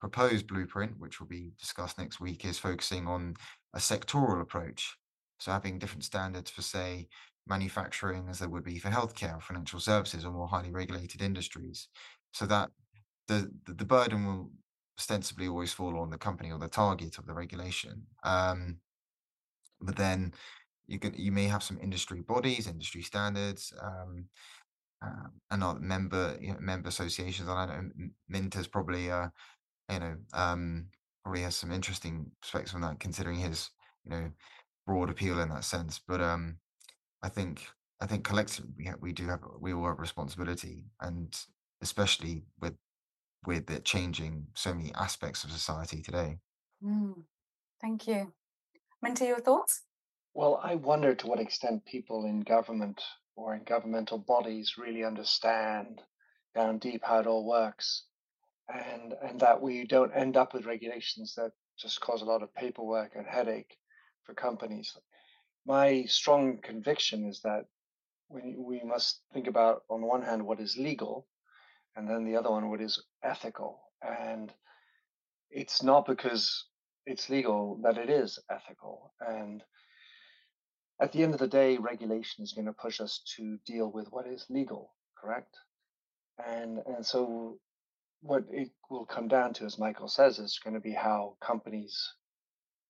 proposed 0.00 0.46
blueprint, 0.46 0.92
which 0.98 1.18
will 1.18 1.26
be 1.26 1.52
discussed 1.58 1.98
next 1.98 2.20
week, 2.20 2.44
is 2.44 2.58
focusing 2.58 3.06
on 3.06 3.34
a 3.74 3.78
sectoral 3.78 4.42
approach. 4.42 4.94
So 5.38 5.50
having 5.50 5.78
different 5.78 6.04
standards 6.04 6.50
for, 6.50 6.62
say, 6.62 7.08
manufacturing 7.46 8.28
as 8.28 8.38
there 8.38 8.50
would 8.50 8.64
be 8.64 8.78
for 8.78 8.88
healthcare, 8.88 9.40
financial 9.42 9.80
services, 9.80 10.24
or 10.24 10.32
more 10.32 10.48
highly 10.48 10.70
regulated 10.70 11.22
industries, 11.22 11.88
so 12.32 12.44
that 12.46 12.68
the 13.28 13.50
the, 13.64 13.74
the 13.74 13.84
burden 13.84 14.26
will 14.26 14.50
ostensibly 14.98 15.48
always 15.48 15.72
fall 15.72 15.98
on 15.98 16.10
the 16.10 16.18
company 16.18 16.52
or 16.52 16.58
the 16.58 16.68
target 16.68 17.18
of 17.18 17.26
the 17.26 17.34
regulation. 17.34 18.06
Um, 18.22 18.78
but 19.84 19.96
then 19.96 20.32
you 20.86 20.98
can 20.98 21.14
you 21.14 21.32
may 21.32 21.44
have 21.44 21.62
some 21.62 21.78
industry 21.80 22.20
bodies, 22.20 22.66
industry 22.66 23.02
standards, 23.02 23.72
um, 23.82 24.26
um, 25.02 25.32
and 25.50 25.62
other 25.62 25.80
member 25.80 26.36
you 26.40 26.52
know, 26.52 26.58
member 26.60 26.88
associations. 26.88 27.48
And 27.48 27.58
I 27.58 27.66
don't 27.66 27.92
know 27.96 28.08
Minter's 28.28 28.66
probably 28.66 29.10
uh, 29.10 29.28
you 29.90 29.98
know 29.98 30.16
um, 30.32 30.86
probably 31.22 31.42
has 31.42 31.56
some 31.56 31.72
interesting 31.72 32.30
perspectives 32.40 32.74
on 32.74 32.82
that, 32.82 33.00
considering 33.00 33.38
his 33.38 33.70
you 34.04 34.10
know 34.10 34.30
broad 34.86 35.10
appeal 35.10 35.40
in 35.40 35.48
that 35.50 35.64
sense. 35.64 36.00
But 36.06 36.20
um, 36.20 36.58
I 37.22 37.28
think 37.28 37.66
I 38.00 38.06
think 38.06 38.24
collectively 38.24 38.72
we 38.76 38.84
have, 38.86 39.00
we 39.00 39.12
do 39.12 39.26
have 39.26 39.40
we 39.60 39.72
all 39.72 39.86
have 39.86 39.98
responsibility, 39.98 40.84
and 41.00 41.34
especially 41.82 42.44
with 42.60 42.74
with 43.46 43.70
it 43.70 43.84
changing 43.84 44.46
so 44.54 44.74
many 44.74 44.92
aspects 44.94 45.44
of 45.44 45.50
society 45.50 46.02
today. 46.02 46.38
Mm, 46.82 47.24
thank 47.80 48.06
you. 48.06 48.32
Minty, 49.04 49.26
your 49.26 49.38
thoughts? 49.38 49.82
Well, 50.32 50.58
I 50.64 50.76
wonder 50.76 51.14
to 51.14 51.26
what 51.26 51.38
extent 51.38 51.84
people 51.84 52.24
in 52.24 52.40
government 52.40 53.02
or 53.36 53.54
in 53.54 53.62
governmental 53.64 54.16
bodies 54.16 54.78
really 54.78 55.04
understand 55.04 56.00
down 56.54 56.78
deep 56.78 57.02
how 57.04 57.18
it 57.18 57.26
all 57.26 57.44
works, 57.46 58.04
and 58.66 59.12
and 59.22 59.38
that 59.40 59.60
we 59.60 59.84
don't 59.84 60.16
end 60.16 60.38
up 60.38 60.54
with 60.54 60.64
regulations 60.64 61.34
that 61.34 61.52
just 61.78 62.00
cause 62.00 62.22
a 62.22 62.24
lot 62.24 62.42
of 62.42 62.54
paperwork 62.54 63.14
and 63.14 63.26
headache 63.26 63.76
for 64.22 64.32
companies. 64.32 64.96
My 65.66 66.04
strong 66.06 66.56
conviction 66.62 67.28
is 67.28 67.42
that 67.42 67.66
we 68.30 68.56
we 68.56 68.80
must 68.82 69.20
think 69.34 69.48
about 69.48 69.82
on 69.90 70.00
one 70.00 70.22
hand 70.22 70.46
what 70.46 70.60
is 70.60 70.78
legal, 70.78 71.26
and 71.94 72.08
then 72.08 72.24
the 72.24 72.36
other 72.36 72.50
one 72.50 72.70
what 72.70 72.80
is 72.80 73.04
ethical, 73.22 73.82
and 74.00 74.50
it's 75.50 75.82
not 75.82 76.06
because 76.06 76.64
it's 77.06 77.30
legal 77.30 77.78
that 77.82 77.98
it 77.98 78.10
is 78.10 78.38
ethical, 78.50 79.12
and 79.20 79.62
at 81.00 81.12
the 81.12 81.22
end 81.22 81.34
of 81.34 81.40
the 81.40 81.48
day, 81.48 81.76
regulation 81.76 82.44
is 82.44 82.52
going 82.52 82.66
to 82.66 82.72
push 82.72 83.00
us 83.00 83.20
to 83.36 83.58
deal 83.66 83.90
with 83.90 84.08
what 84.10 84.26
is 84.26 84.46
legal, 84.48 84.92
correct? 85.20 85.56
And 86.46 86.78
and 86.86 87.04
so 87.04 87.58
what 88.22 88.44
it 88.50 88.70
will 88.90 89.04
come 89.04 89.28
down 89.28 89.52
to, 89.54 89.64
as 89.64 89.78
Michael 89.78 90.08
says, 90.08 90.38
is 90.38 90.60
going 90.62 90.74
to 90.74 90.80
be 90.80 90.92
how 90.92 91.36
companies 91.40 92.14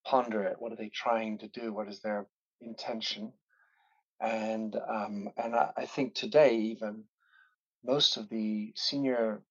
ponder 0.05 0.45
it. 0.45 0.57
What 0.59 0.73
are 0.73 0.77
they 0.77 0.91
trying 0.91 1.39
to 1.39 1.49
do? 1.49 1.73
What 1.73 1.89
is 1.89 2.01
their 2.01 2.27
intention? 2.61 3.33
And 4.21 4.77
um, 4.77 5.29
and 5.37 5.55
I, 5.55 5.71
I 5.77 5.87
think 5.87 6.15
today 6.15 6.57
even 6.57 7.05
most 7.85 8.17
of 8.17 8.29
the 8.29 8.73
senior 8.77 9.43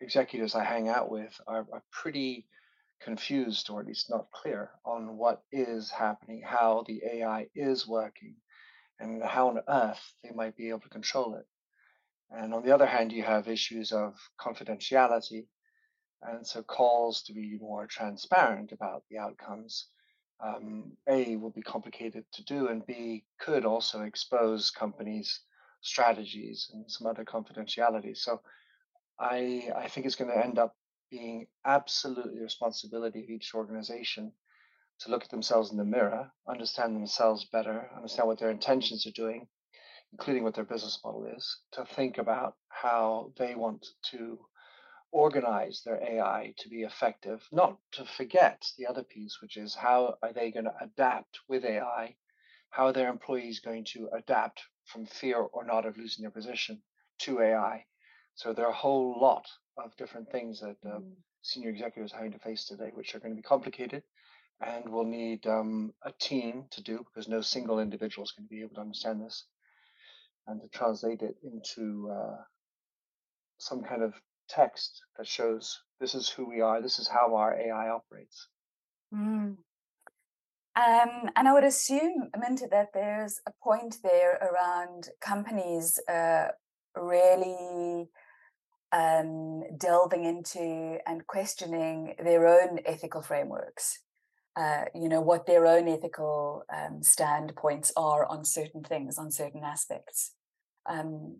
executives 0.00 0.54
I 0.54 0.64
hang 0.64 0.88
out 0.88 1.10
with 1.10 1.40
are, 1.46 1.66
are 1.72 1.82
pretty 1.90 2.46
confused 3.00 3.70
or 3.70 3.80
at 3.80 3.86
least 3.86 4.10
not 4.10 4.30
clear 4.32 4.70
on 4.84 5.16
what 5.16 5.42
is 5.52 5.90
happening, 5.90 6.42
how 6.44 6.84
the 6.86 7.02
AI 7.04 7.48
is 7.54 7.86
working, 7.86 8.36
and 9.00 9.22
how 9.22 9.48
on 9.48 9.60
earth 9.68 10.14
they 10.22 10.30
might 10.30 10.56
be 10.56 10.68
able 10.68 10.80
to 10.80 10.88
control 10.88 11.34
it. 11.34 11.46
And 12.30 12.52
on 12.52 12.64
the 12.64 12.72
other 12.72 12.86
hand, 12.86 13.12
you 13.12 13.22
have 13.22 13.48
issues 13.48 13.92
of 13.92 14.14
confidentiality, 14.40 15.46
and 16.22 16.46
so 16.46 16.62
calls 16.62 17.22
to 17.22 17.32
be 17.32 17.58
more 17.60 17.86
transparent 17.86 18.72
about 18.72 19.04
the 19.08 19.18
outcomes. 19.18 19.88
Um, 20.40 20.92
a 21.08 21.36
will 21.36 21.50
be 21.50 21.62
complicated 21.62 22.24
to 22.32 22.44
do, 22.44 22.68
and 22.68 22.86
B 22.86 23.24
could 23.40 23.64
also 23.64 24.02
expose 24.02 24.70
companies' 24.70 25.40
strategies 25.80 26.70
and 26.72 26.90
some 26.90 27.06
other 27.06 27.24
confidentiality. 27.24 28.16
So 28.16 28.40
I 29.18 29.70
I 29.74 29.88
think 29.88 30.06
it's 30.06 30.16
going 30.16 30.30
to 30.30 30.44
end 30.44 30.58
up 30.58 30.76
being 31.10 31.46
absolutely 31.64 32.40
responsibility 32.40 33.22
of 33.24 33.30
each 33.30 33.54
organization 33.54 34.32
to 35.00 35.10
look 35.10 35.24
at 35.24 35.30
themselves 35.30 35.70
in 35.70 35.76
the 35.76 35.84
mirror, 35.84 36.30
understand 36.48 36.96
themselves 36.96 37.44
better, 37.44 37.90
understand 37.94 38.28
what 38.28 38.38
their 38.38 38.50
intentions 38.50 39.06
are 39.06 39.12
doing, 39.12 39.46
including 40.12 40.42
what 40.42 40.54
their 40.54 40.64
business 40.64 40.98
model 41.04 41.24
is, 41.36 41.60
to 41.72 41.84
think 41.84 42.18
about 42.18 42.56
how 42.68 43.32
they 43.38 43.54
want 43.54 43.86
to 44.10 44.38
organize 45.12 45.82
their 45.84 46.02
AI 46.02 46.52
to 46.58 46.68
be 46.68 46.82
effective, 46.82 47.46
not 47.52 47.78
to 47.92 48.04
forget 48.04 48.70
the 48.76 48.86
other 48.86 49.02
piece, 49.02 49.40
which 49.40 49.56
is 49.56 49.74
how 49.74 50.16
are 50.22 50.32
they 50.32 50.50
going 50.50 50.64
to 50.64 50.74
adapt 50.82 51.40
with 51.48 51.64
AI? 51.64 52.16
How 52.70 52.86
are 52.86 52.92
their 52.92 53.08
employees 53.08 53.60
going 53.60 53.84
to 53.92 54.10
adapt 54.12 54.62
from 54.84 55.06
fear 55.06 55.38
or 55.38 55.64
not 55.64 55.86
of 55.86 55.96
losing 55.96 56.22
their 56.22 56.30
position 56.30 56.82
to 57.20 57.40
AI? 57.40 57.86
So 58.34 58.52
there 58.52 58.66
are 58.66 58.72
a 58.72 58.74
whole 58.74 59.18
lot 59.20 59.46
of 59.84 59.96
different 59.96 60.30
things 60.30 60.60
that 60.60 60.76
uh, 60.88 61.00
senior 61.42 61.70
executives 61.70 62.12
are 62.12 62.16
having 62.16 62.32
to 62.32 62.38
face 62.38 62.66
today, 62.66 62.90
which 62.94 63.14
are 63.14 63.20
going 63.20 63.32
to 63.32 63.36
be 63.36 63.42
complicated 63.42 64.02
and 64.60 64.88
will 64.88 65.04
need 65.04 65.46
um, 65.46 65.92
a 66.04 66.12
team 66.20 66.64
to 66.70 66.82
do 66.82 67.04
because 67.04 67.28
no 67.28 67.40
single 67.40 67.78
individual 67.78 68.24
is 68.24 68.32
going 68.32 68.46
to 68.46 68.54
be 68.54 68.60
able 68.60 68.74
to 68.74 68.80
understand 68.80 69.20
this 69.20 69.44
and 70.46 70.60
to 70.60 70.68
translate 70.68 71.22
it 71.22 71.36
into 71.44 72.10
uh, 72.10 72.36
some 73.58 73.82
kind 73.82 74.02
of 74.02 74.14
text 74.48 75.02
that 75.16 75.26
shows 75.26 75.78
this 76.00 76.14
is 76.14 76.28
who 76.28 76.48
we 76.48 76.60
are, 76.60 76.80
this 76.80 76.98
is 76.98 77.08
how 77.08 77.36
our 77.36 77.54
AI 77.54 77.88
operates. 77.90 78.48
Mm. 79.14 79.56
Um, 80.76 81.30
and 81.34 81.48
I 81.48 81.52
would 81.52 81.64
assume, 81.64 82.30
Minter, 82.38 82.68
that 82.70 82.88
there's 82.94 83.40
a 83.46 83.52
point 83.62 83.96
there 84.02 84.36
around 84.36 85.08
companies 85.20 85.98
uh, 86.08 86.48
really 86.96 88.08
um, 88.92 89.64
delving 89.76 90.24
into 90.24 90.98
and 91.06 91.26
questioning 91.26 92.14
their 92.22 92.46
own 92.46 92.80
ethical 92.86 93.22
frameworks. 93.22 94.00
Uh, 94.56 94.86
you 94.94 95.08
know 95.08 95.20
what 95.20 95.46
their 95.46 95.66
own 95.66 95.86
ethical 95.86 96.64
um, 96.74 97.02
standpoints 97.02 97.92
are 97.96 98.26
on 98.26 98.44
certain 98.44 98.82
things, 98.82 99.16
on 99.16 99.30
certain 99.30 99.62
aspects. 99.62 100.32
Um, 100.86 101.36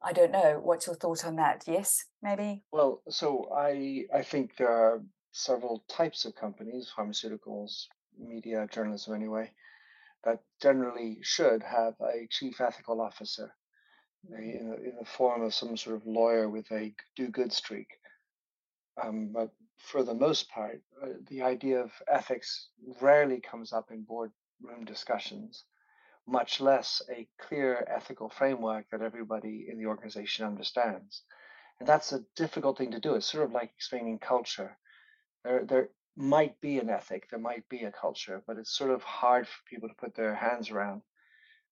I 0.00 0.12
don't 0.12 0.32
know. 0.32 0.60
What's 0.62 0.86
your 0.86 0.96
thought 0.96 1.24
on 1.24 1.36
that? 1.36 1.64
Yes, 1.66 2.04
maybe. 2.22 2.62
Well, 2.72 3.02
so 3.08 3.48
I 3.56 4.04
I 4.14 4.22
think 4.22 4.56
there 4.56 4.70
are 4.70 5.02
several 5.32 5.82
types 5.88 6.24
of 6.24 6.36
companies, 6.36 6.92
pharmaceuticals, 6.96 7.86
media, 8.18 8.68
journalism 8.70 9.14
anyway, 9.14 9.50
that 10.24 10.40
generally 10.60 11.18
should 11.22 11.62
have 11.62 11.94
a 12.00 12.28
chief 12.30 12.60
ethical 12.60 13.00
officer 13.00 13.54
in, 14.30 14.70
the, 14.70 14.76
in 14.90 14.96
the 14.98 15.04
form 15.04 15.42
of 15.42 15.54
some 15.54 15.76
sort 15.76 15.96
of 15.96 16.06
lawyer 16.06 16.48
with 16.48 16.70
a 16.72 16.94
do 17.16 17.28
good 17.28 17.52
streak. 17.52 17.88
Um, 19.02 19.30
but 19.32 19.50
for 19.78 20.02
the 20.02 20.14
most 20.14 20.48
part, 20.50 20.80
uh, 21.02 21.08
the 21.28 21.42
idea 21.42 21.80
of 21.80 21.90
ethics 22.08 22.68
rarely 23.00 23.40
comes 23.40 23.72
up 23.72 23.90
in 23.90 24.02
boardroom 24.02 24.84
discussions, 24.84 25.64
much 26.26 26.60
less 26.60 27.02
a 27.10 27.26
clear 27.40 27.86
ethical 27.88 28.28
framework 28.28 28.86
that 28.90 29.02
everybody 29.02 29.66
in 29.68 29.78
the 29.78 29.86
organization 29.86 30.46
understands. 30.46 31.22
And 31.80 31.88
that's 31.88 32.12
a 32.12 32.24
difficult 32.36 32.78
thing 32.78 32.92
to 32.92 33.00
do. 33.00 33.14
It's 33.14 33.26
sort 33.26 33.44
of 33.44 33.52
like 33.52 33.72
explaining 33.74 34.18
culture. 34.18 34.76
There, 35.42 35.64
there 35.64 35.88
might 36.16 36.60
be 36.60 36.78
an 36.78 36.90
ethic, 36.90 37.28
there 37.30 37.40
might 37.40 37.68
be 37.68 37.84
a 37.84 37.90
culture, 37.90 38.42
but 38.46 38.58
it's 38.58 38.76
sort 38.76 38.90
of 38.90 39.02
hard 39.02 39.48
for 39.48 39.68
people 39.68 39.88
to 39.88 39.94
put 39.94 40.14
their 40.14 40.34
hands 40.34 40.70
around 40.70 41.02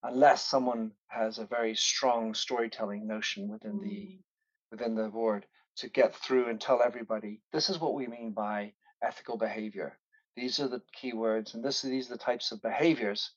unless 0.03 0.45
someone 0.47 0.93
has 1.09 1.39
a 1.39 1.47
very 1.47 1.75
strong 1.75 2.35
storytelling 2.35 3.07
notion 3.07 3.49
within 3.49 3.81
the 3.81 4.19
Mm. 4.19 4.25
within 4.71 4.95
the 4.95 5.09
board 5.09 5.47
to 5.77 5.89
get 5.89 6.15
through 6.15 6.49
and 6.49 6.61
tell 6.61 6.83
everybody 6.83 7.43
this 7.53 7.69
is 7.71 7.79
what 7.81 7.95
we 7.95 8.07
mean 8.07 8.33
by 8.33 8.75
ethical 9.03 9.37
behavior. 9.37 9.99
These 10.37 10.61
are 10.61 10.69
the 10.69 10.83
keywords, 10.97 11.55
and 11.55 11.65
this 11.65 11.83
these 11.83 12.11
are 12.11 12.15
the 12.15 12.25
types 12.25 12.53
of 12.53 12.63
behaviors 12.63 13.33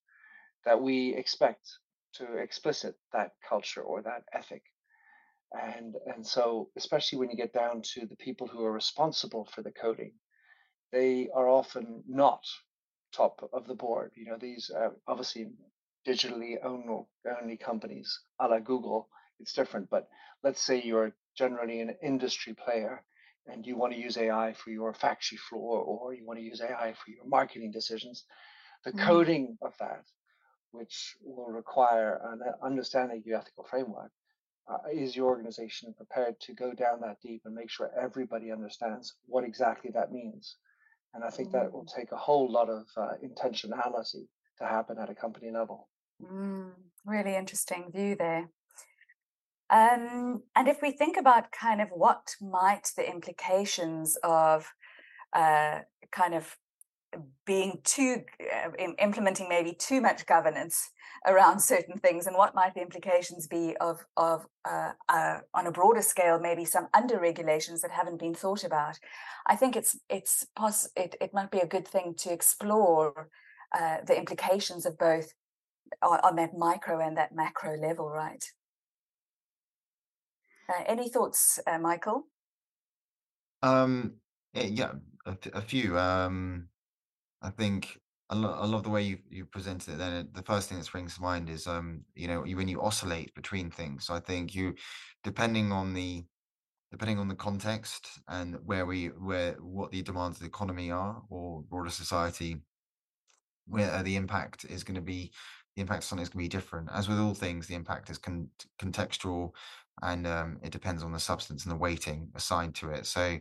that 0.66 0.82
we 0.82 1.16
expect 1.16 1.80
to 2.14 2.38
explicit 2.38 2.96
that 3.12 3.34
culture 3.48 3.82
or 3.82 4.02
that 4.04 4.24
ethic. 4.34 4.64
And 5.54 5.96
and 6.08 6.26
so 6.26 6.72
especially 6.76 7.20
when 7.20 7.30
you 7.32 7.38
get 7.38 7.54
down 7.54 7.82
to 7.94 8.06
the 8.08 8.16
people 8.18 8.48
who 8.48 8.64
are 8.66 8.72
responsible 8.72 9.46
for 9.46 9.62
the 9.64 9.72
coding, 9.72 10.14
they 10.92 11.30
are 11.34 11.48
often 11.50 12.04
not 12.08 12.44
top 13.12 13.50
of 13.54 13.68
the 13.68 13.76
board. 13.76 14.12
You 14.16 14.26
know, 14.26 14.38
these 14.38 14.70
uh, 14.72 14.92
obviously 15.08 15.48
digitally 16.06 16.56
own, 16.64 17.06
only 17.42 17.58
companies, 17.58 18.22
a 18.40 18.48
la 18.48 18.60
Google, 18.60 19.10
it's 19.40 19.54
different. 19.54 19.90
But 19.90 20.10
let's 20.44 20.62
say 20.62 20.82
you're 20.82 21.14
generally 21.38 21.82
an 21.82 21.96
industry 22.02 22.54
player 22.54 23.04
and 23.48 23.66
you 23.66 23.76
want 23.78 23.94
to 23.94 24.00
use 24.00 24.18
AI 24.18 24.54
for 24.54 24.70
your 24.72 24.94
factory 24.94 25.38
floor 25.38 25.80
or 25.82 26.14
you 26.14 26.26
want 26.26 26.40
to 26.40 26.46
use 26.46 26.62
AI 26.62 26.94
for 26.94 27.12
your 27.12 27.26
marketing 27.26 27.72
decisions, 27.72 28.26
the 28.86 28.94
Mm. 28.94 29.00
coding 29.00 29.58
of 29.62 29.78
that, 29.80 30.06
which 30.72 31.16
will 31.24 31.48
require 31.52 32.22
an 32.26 32.42
uh, 32.42 32.66
understanding 32.66 33.20
of 33.20 33.26
your 33.26 33.40
ethical 33.40 33.64
framework, 33.66 34.12
uh, 34.68 34.78
is 34.94 35.16
your 35.16 35.28
organization 35.28 35.94
prepared 35.94 36.40
to 36.42 36.54
go 36.54 36.74
down 36.74 37.02
that 37.02 37.20
deep 37.22 37.42
and 37.46 37.56
make 37.56 37.70
sure 37.70 37.92
everybody 38.00 38.52
understands 38.52 39.16
what 39.26 39.44
exactly 39.44 39.92
that 39.92 40.12
means? 40.12 40.58
And 41.14 41.24
I 41.24 41.30
think 41.30 41.52
that 41.52 41.74
will 41.74 41.84
Mm. 41.84 41.96
take 41.96 42.12
a 42.12 42.18
whole 42.18 42.50
lot 42.52 42.70
of 42.70 42.88
uh, 42.98 43.14
intentionality 43.24 44.28
to 44.60 44.66
happen 44.66 44.98
at 45.00 45.10
a 45.10 45.16
company 45.16 45.52
level. 45.52 45.90
Mm. 46.24 46.72
Really 47.06 47.36
interesting 47.36 47.92
view 47.94 48.16
there. 48.16 48.50
Um, 49.70 50.44
and 50.56 50.68
if 50.68 50.82
we 50.82 50.92
think 50.92 51.18
about 51.18 51.52
kind 51.52 51.82
of 51.82 51.90
what 51.90 52.36
might 52.42 52.92
the 52.96 53.10
implications 53.10 54.18
of 54.24 54.72
uh, 55.34 55.80
kind 56.12 56.36
of 56.36 56.58
being 57.46 57.80
too 57.84 58.24
uh, 58.42 58.72
implementing 59.00 59.48
maybe 59.48 59.74
too 59.74 60.02
much 60.02 60.26
governance 60.26 60.90
around 61.26 61.60
certain 61.74 61.98
things 62.00 62.28
and 62.28 62.36
what 62.36 62.56
might 62.56 62.74
the 62.74 62.82
implications 62.82 63.48
be 63.48 63.76
of 63.80 64.06
of 64.18 64.46
uh, 64.66 64.92
uh, 65.10 65.40
on 65.54 65.68
a 65.68 65.72
broader 65.72 66.02
scale 66.02 66.40
maybe 66.40 66.66
some 66.66 66.88
under 66.94 67.20
regulations 67.20 67.82
that 67.82 67.92
haven't 67.92 68.20
been 68.20 68.34
thought 68.34 68.64
about 68.64 68.98
i 69.46 69.56
think 69.56 69.76
it's 69.76 69.98
it's 70.10 70.46
poss- 70.56 70.90
it, 70.96 71.16
it 71.22 71.34
might 71.34 71.52
be 71.52 71.60
a 71.60 71.68
good 71.68 71.88
thing 71.88 72.14
to 72.18 72.32
explore 72.32 73.30
uh, 73.78 73.98
the 74.06 74.18
implications 74.18 74.86
of 74.86 74.98
both 74.98 75.34
on, 76.02 76.36
that 76.36 76.58
micro 76.58 77.00
and 77.00 77.18
that 77.18 77.36
macro 77.36 77.78
level 77.78 78.10
right 78.10 78.46
uh, 80.70 80.84
any 80.88 81.10
thoughts 81.10 81.60
uh, 81.68 81.78
michael 81.78 82.24
Um, 83.64 84.16
eh, 84.56 84.70
yeah, 84.72 84.92
a 85.26 85.62
few. 85.62 85.98
Um, 85.98 86.68
I 87.42 87.50
think 87.50 87.98
I, 88.30 88.36
lo- 88.36 88.58
I 88.60 88.66
love 88.66 88.84
the 88.84 88.90
way 88.90 89.04
you 89.04 89.18
you 89.30 89.46
presented 89.46 89.94
it. 89.94 89.98
Then 89.98 90.30
the 90.34 90.44
first 90.44 90.68
thing 90.68 90.78
that 90.78 90.86
springs 90.86 91.16
to 91.16 91.22
mind 91.22 91.50
is 91.50 91.66
um, 91.66 92.02
you 92.14 92.28
know, 92.28 92.42
when 92.42 92.68
you 92.68 92.82
oscillate 92.82 93.34
between 93.36 93.72
things. 93.72 94.06
So 94.06 94.14
I 94.14 94.20
think 94.20 94.54
you, 94.54 94.76
depending 95.24 95.72
on 95.72 95.94
the 95.94 96.26
depending 96.92 97.20
on 97.20 97.28
the 97.28 97.36
context 97.36 98.08
and 98.28 98.58
where 98.66 98.86
we 98.86 99.08
where 99.08 99.54
what 99.62 99.92
the 99.92 100.02
demands 100.02 100.38
of 100.38 100.42
the 100.42 100.48
economy 100.48 100.92
are 100.92 101.22
or 101.30 101.64
broader 101.64 101.90
society, 101.90 102.58
where 103.66 104.04
the 104.04 104.18
impact 104.18 104.66
is 104.66 104.84
going 104.84 104.96
to 104.96 105.02
be 105.02 105.32
the 105.76 105.82
impact 105.82 106.12
on 106.12 106.20
it 106.20 106.24
is 106.24 106.30
going 106.30 106.46
to 106.46 106.50
be 106.50 106.58
different. 106.58 106.90
As 106.94 107.08
with 107.10 107.20
all 107.20 107.34
things 107.34 107.68
the 107.68 107.76
impact 107.76 108.10
is 108.10 108.18
con- 108.18 108.50
contextual 108.80 109.52
and 110.02 110.26
um, 110.26 110.60
it 110.64 110.72
depends 110.72 111.04
on 111.04 111.12
the 111.12 111.20
substance 111.20 111.64
and 111.64 111.72
the 111.72 111.78
weighting 111.78 112.30
assigned 112.36 112.76
to 112.76 112.90
it. 112.90 113.06
So 113.06 113.38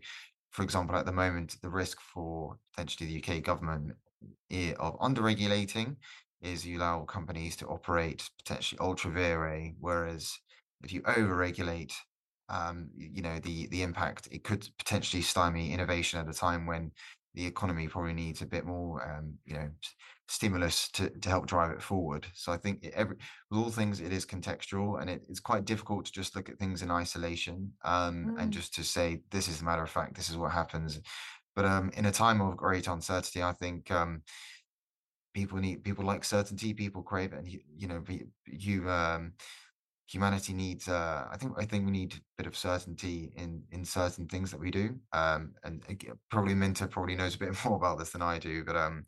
for 0.53 0.63
example 0.63 0.97
at 0.97 1.07
the 1.07 1.13
moment 1.13 1.57
the 1.63 1.69
risk 1.69 2.01
for 2.01 2.57
potentially 2.73 3.11
the 3.11 3.35
uk 3.35 3.43
government 3.43 3.93
of 4.79 4.97
under 5.01 5.23
regulating 5.23 5.97
is 6.43 6.65
you 6.67 6.79
allow 6.79 7.03
companies 7.05 7.57
to 7.57 7.67
operate 7.67 8.29
potentially 8.39 8.79
ultra 8.81 9.11
vire 9.11 9.73
whereas 9.81 10.39
if 10.85 10.93
you 10.93 11.03
over 11.17 11.35
regulate 11.35 11.93
um, 12.49 12.91
you 12.95 13.23
know 13.23 13.39
the 13.41 13.67
the 13.69 13.83
impact 13.83 14.29
it 14.31 14.45
could 14.45 14.69
potentially 14.79 15.23
stymie 15.23 15.73
innovation 15.73 16.21
at 16.21 16.29
a 16.29 16.39
time 16.39 16.67
when 16.67 16.93
the 17.35 17.47
economy 17.47 17.89
probably 17.89 18.13
needs 18.13 18.43
a 18.43 18.47
bit 18.47 18.67
more 18.67 19.03
um, 19.09 19.33
you 19.45 19.55
know 19.55 19.69
stimulus 20.33 20.89
to, 20.89 21.11
to 21.21 21.29
help 21.29 21.47
drive 21.47 21.71
it 21.71 21.83
forward 21.83 22.27
so 22.33 22.51
i 22.53 22.57
think 22.57 22.85
every 22.95 23.17
with 23.51 23.61
all 23.61 23.71
things 23.71 24.01
it 24.01 24.13
is 24.13 24.25
contextual 24.25 25.01
and 25.01 25.11
it, 25.11 25.23
it's 25.29 25.41
quite 25.41 25.67
difficult 25.67 26.07
to 26.07 26.13
just 26.13 26.35
look 26.35 26.49
at 26.49 26.59
things 26.59 26.81
in 26.83 26.91
isolation 26.91 27.71
um, 27.85 28.33
and 28.39 28.51
Mm. 28.51 28.55
just 28.55 28.75
to 28.75 28.83
say 28.83 29.21
this 29.31 29.47
is 29.49 29.61
a 29.61 29.65
matter 29.65 29.83
of 29.83 29.91
fact 29.91 30.15
this 30.15 30.31
is 30.31 30.37
what 30.39 30.53
happens 30.53 31.01
but 31.55 31.67
um, 31.67 31.91
in 31.99 32.07
a 32.07 32.13
time 32.13 32.41
of 32.41 32.57
great 32.57 32.89
uncertainty 32.89 33.43
i 33.43 33.53
think 33.53 33.91
um, 33.91 34.23
people 35.35 35.59
need 35.59 35.85
people 35.85 36.05
like 36.05 36.25
certainty 36.25 36.75
people 36.75 37.03
crave 37.03 37.33
it 37.33 37.39
and 37.39 37.49
you, 37.49 37.61
you 37.77 37.89
know 37.89 38.03
you 38.47 38.89
um 38.91 39.33
humanity 40.07 40.53
needs 40.53 40.89
uh 40.89 41.27
i 41.31 41.37
think 41.37 41.53
i 41.57 41.65
think 41.65 41.85
we 41.87 41.91
need 41.91 42.13
a 42.15 42.21
bit 42.37 42.47
of 42.47 42.57
certainty 42.57 43.33
in 43.37 43.63
in 43.71 43.85
certain 43.85 44.27
things 44.29 44.51
that 44.51 44.61
we 44.61 44.71
do 44.71 44.99
um 45.13 45.55
and 45.65 45.83
ag- 45.89 46.13
probably 46.31 46.55
minter 46.55 46.87
probably 46.87 47.17
knows 47.17 47.35
a 47.35 47.39
bit 47.39 47.55
more 47.65 47.77
about 47.77 47.99
this 47.99 48.11
than 48.11 48.23
i 48.23 48.39
do 48.39 48.63
but 48.65 48.77
um 48.77 49.05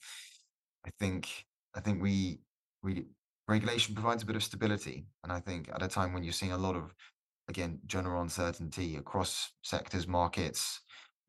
i 0.86 0.90
think 0.98 1.46
i 1.74 1.80
think 1.80 2.02
we 2.02 2.40
we 2.82 3.04
regulation 3.48 3.94
provides 3.94 4.22
a 4.22 4.26
bit 4.26 4.36
of 4.36 4.42
stability 4.42 5.06
and 5.22 5.32
i 5.32 5.40
think 5.40 5.68
at 5.74 5.82
a 5.82 5.88
time 5.88 6.12
when 6.12 6.22
you're 6.22 6.32
seeing 6.32 6.52
a 6.52 6.58
lot 6.58 6.76
of 6.76 6.94
again 7.48 7.78
general 7.86 8.22
uncertainty 8.22 8.96
across 8.96 9.52
sectors 9.62 10.06
markets 10.08 10.80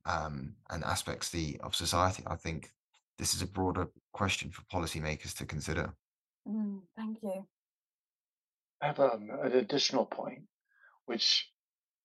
um 0.05 0.53
and 0.69 0.83
aspects 0.83 1.29
the 1.29 1.59
of 1.63 1.75
society 1.75 2.23
i 2.27 2.35
think 2.35 2.69
this 3.17 3.33
is 3.33 3.41
a 3.41 3.47
broader 3.47 3.87
question 4.13 4.51
for 4.51 4.61
policymakers 4.63 5.35
to 5.37 5.45
consider. 5.45 5.93
Mm, 6.47 6.81
thank 6.95 7.17
you. 7.23 7.45
I 8.81 8.87
have 8.87 8.99
um, 8.99 9.29
an 9.41 9.53
additional 9.53 10.05
point, 10.05 10.43
which 11.05 11.49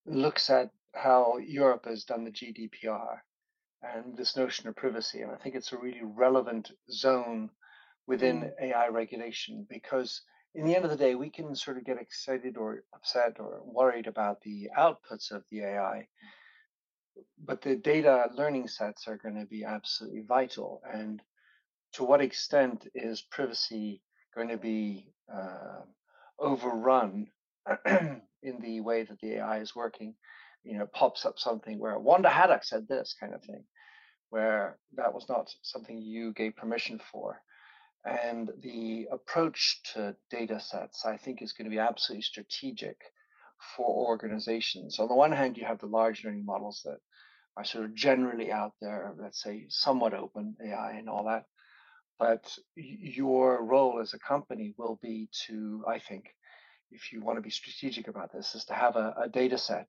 looks 0.07 0.51
at 0.51 0.71
how 0.95 1.39
Europe 1.39 1.87
has 1.87 2.05
done 2.05 2.25
the 2.25 2.31
GDPR 2.31 3.19
and 3.83 4.17
this 4.17 4.37
notion 4.37 4.69
of 4.69 4.77
privacy. 4.77 5.23
And 5.23 5.33
I 5.33 5.37
think 5.37 5.55
it's 5.55 5.73
a 5.73 5.79
really 5.79 6.03
relevant 6.03 6.71
zone 6.91 7.51
within 8.07 8.43
Mm. 8.43 8.63
AI 8.63 8.89
regulation 8.89 9.67
because 9.69 10.23
in 10.55 10.65
the 10.65 10.75
end 10.75 10.85
of 10.85 10.91
the 10.91 10.97
day, 10.97 11.15
we 11.15 11.31
can 11.31 11.55
sort 11.55 11.79
of 11.79 11.85
get 11.85 11.99
excited 11.99 12.57
or 12.57 12.85
upset 12.95 13.39
or 13.41 13.63
worried 13.65 14.07
about 14.07 14.41
the 14.43 14.71
outputs 14.77 15.31
of 15.31 15.45
the 15.51 15.61
AI, 15.61 16.09
but 17.39 17.63
the 17.63 17.77
data 17.77 18.31
learning 18.35 18.69
sets 18.69 19.07
are 19.09 19.17
going 19.17 19.37
to 19.37 19.47
be 19.47 19.65
absolutely 19.65 20.23
vital. 20.23 20.83
And 20.93 21.23
to 21.95 22.05
what 22.05 22.21
extent 22.21 22.89
is 22.95 23.23
privacy 23.23 24.03
going 24.35 24.49
to 24.49 24.59
be 24.59 25.13
uh, 25.33 25.83
overrun 26.39 27.29
in 27.87 28.61
the 28.61 28.81
way 28.81 29.05
that 29.05 29.21
the 29.21 29.35
AI 29.35 29.59
is 29.61 29.75
working? 29.77 30.15
You 30.63 30.79
know, 30.79 30.87
pops 30.87 31.25
up 31.25 31.39
something 31.39 31.79
where 31.79 31.99
Wanda 31.99 32.29
Haddock 32.29 32.65
said 32.65 32.87
this 32.87 33.15
kind 33.19 33.35
of 33.35 33.43
thing, 33.43 33.65
where 34.31 34.79
that 34.97 35.15
was 35.15 35.27
not 35.29 35.53
something 35.63 35.99
you 35.99 36.33
gave 36.33 36.57
permission 36.57 37.01
for. 37.11 37.41
And 38.05 38.51
the 38.63 39.09
approach 39.13 39.81
to 39.95 40.17
data 40.31 40.59
sets, 40.61 41.05
I 41.05 41.17
think, 41.17 41.43
is 41.43 41.53
going 41.53 41.67
to 41.67 41.75
be 41.75 41.79
absolutely 41.79 42.23
strategic 42.23 42.97
for 43.77 44.09
organizations. 44.09 44.99
On 44.99 45.09
the 45.09 45.15
one 45.15 45.33
hand, 45.33 45.57
you 45.57 45.67
have 45.67 45.81
the 45.81 45.87
large 45.87 46.25
learning 46.25 46.47
models 46.47 46.81
that 46.85 46.99
are 47.57 47.65
sort 47.65 47.85
of 47.85 47.95
generally 47.95 48.51
out 48.51 48.73
there, 48.81 49.15
let's 49.21 49.43
say 49.43 49.67
somewhat 49.69 50.15
open 50.15 50.57
AI 50.65 50.93
and 50.93 51.09
all 51.09 51.25
that. 51.27 51.45
But 52.19 52.57
your 52.75 53.65
role 53.65 54.01
as 54.01 54.15
a 54.15 54.19
company 54.19 54.75
will 54.77 54.99
be 55.03 55.29
to, 55.47 55.85
I 55.89 55.99
think, 55.99 56.35
if 56.91 57.13
you 57.13 57.23
want 57.23 57.39
to 57.39 57.43
be 57.43 57.51
strategic 57.51 58.09
about 58.09 58.33
this, 58.33 58.55
is 58.55 58.65
to 58.67 58.75
have 58.75 58.97
a, 58.97 59.15
a 59.25 59.29
data 59.29 59.59
set 59.59 59.89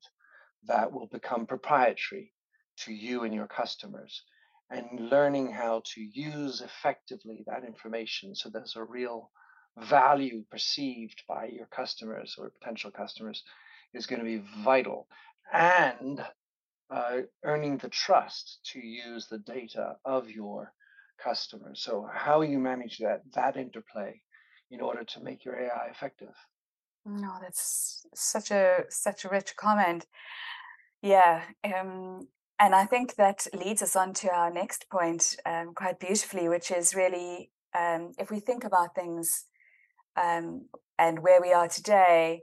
that 0.66 0.92
will 0.92 1.08
become 1.08 1.46
proprietary 1.46 2.32
to 2.78 2.92
you 2.92 3.24
and 3.24 3.34
your 3.34 3.46
customers 3.46 4.22
and 4.70 5.10
learning 5.10 5.50
how 5.50 5.82
to 5.84 6.00
use 6.00 6.60
effectively 6.60 7.44
that 7.46 7.64
information 7.64 8.34
so 8.34 8.48
there's 8.48 8.76
a 8.76 8.84
real 8.84 9.30
value 9.78 10.44
perceived 10.50 11.22
by 11.28 11.46
your 11.46 11.66
customers 11.66 12.36
or 12.38 12.50
potential 12.50 12.90
customers 12.90 13.42
is 13.94 14.06
going 14.06 14.20
to 14.20 14.24
be 14.24 14.42
vital. 14.62 15.06
And 15.52 16.24
uh, 16.90 17.20
earning 17.44 17.78
the 17.78 17.88
trust 17.88 18.60
to 18.72 18.78
use 18.78 19.26
the 19.26 19.38
data 19.38 19.96
of 20.04 20.30
your 20.30 20.72
customers. 21.22 21.82
So 21.82 22.08
how 22.12 22.42
you 22.42 22.58
manage 22.58 22.98
that 22.98 23.22
that 23.34 23.56
interplay 23.56 24.20
in 24.70 24.80
order 24.80 25.04
to 25.04 25.22
make 25.22 25.44
your 25.44 25.58
ai 25.58 25.88
effective. 25.90 26.34
No 27.06 27.38
that's 27.40 28.06
such 28.14 28.50
a 28.50 28.84
such 28.88 29.24
a 29.24 29.28
rich 29.28 29.56
comment 29.56 30.06
yeah 31.02 31.42
um 31.64 32.26
and 32.62 32.76
I 32.76 32.84
think 32.84 33.16
that 33.16 33.48
leads 33.52 33.82
us 33.82 33.96
on 33.96 34.14
to 34.14 34.28
our 34.30 34.48
next 34.48 34.88
point 34.88 35.34
um, 35.44 35.74
quite 35.74 35.98
beautifully, 35.98 36.48
which 36.48 36.70
is 36.70 36.94
really 36.94 37.50
um, 37.76 38.12
if 38.18 38.30
we 38.30 38.38
think 38.38 38.62
about 38.62 38.94
things 38.94 39.46
um, 40.16 40.66
and 40.96 41.24
where 41.24 41.42
we 41.42 41.52
are 41.52 41.66
today, 41.66 42.42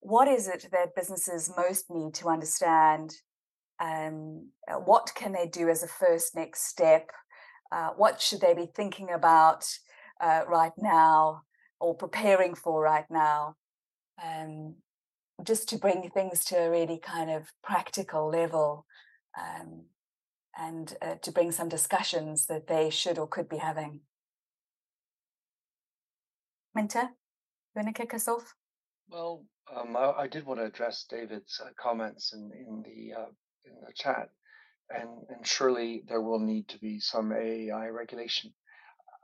what 0.00 0.26
is 0.26 0.48
it 0.48 0.66
that 0.72 0.96
businesses 0.96 1.52
most 1.56 1.84
need 1.88 2.14
to 2.14 2.28
understand? 2.28 3.14
Um, 3.80 4.48
uh, 4.68 4.74
what 4.74 5.12
can 5.14 5.32
they 5.32 5.46
do 5.46 5.68
as 5.68 5.84
a 5.84 5.88
first 5.88 6.34
next 6.34 6.66
step? 6.66 7.10
Uh, 7.70 7.90
what 7.96 8.20
should 8.20 8.40
they 8.40 8.54
be 8.54 8.66
thinking 8.66 9.10
about 9.10 9.66
uh, 10.20 10.42
right 10.48 10.76
now 10.76 11.42
or 11.78 11.94
preparing 11.94 12.56
for 12.56 12.82
right 12.82 13.06
now? 13.08 13.54
Um, 14.20 14.74
just 15.44 15.68
to 15.68 15.78
bring 15.78 16.10
things 16.10 16.44
to 16.46 16.56
a 16.56 16.70
really 16.70 16.98
kind 16.98 17.30
of 17.30 17.52
practical 17.62 18.28
level 18.28 18.86
um, 19.38 19.84
and 20.58 20.96
uh, 21.02 21.16
to 21.22 21.32
bring 21.32 21.50
some 21.50 21.68
discussions 21.68 22.46
that 22.46 22.66
they 22.66 22.90
should 22.90 23.18
or 23.18 23.26
could 23.26 23.48
be 23.48 23.58
having. 23.58 24.00
Minter, 26.74 27.02
you 27.02 27.82
want 27.82 27.94
to 27.94 28.02
kick 28.02 28.14
us 28.14 28.28
off? 28.28 28.54
Well, 29.08 29.44
um, 29.74 29.96
I, 29.96 30.12
I, 30.22 30.26
did 30.26 30.44
want 30.44 30.60
to 30.60 30.66
address 30.66 31.04
David's 31.08 31.60
uh, 31.64 31.70
comments 31.80 32.32
in, 32.34 32.50
in 32.52 32.82
the 32.82 33.14
uh, 33.14 33.26
in 33.64 33.74
the 33.86 33.92
chat, 33.94 34.30
and 34.90 35.08
and 35.28 35.46
surely 35.46 36.02
there 36.08 36.20
will 36.20 36.40
need 36.40 36.68
to 36.68 36.78
be 36.78 37.00
some 37.00 37.32
AI 37.32 37.88
regulation. 37.88 38.52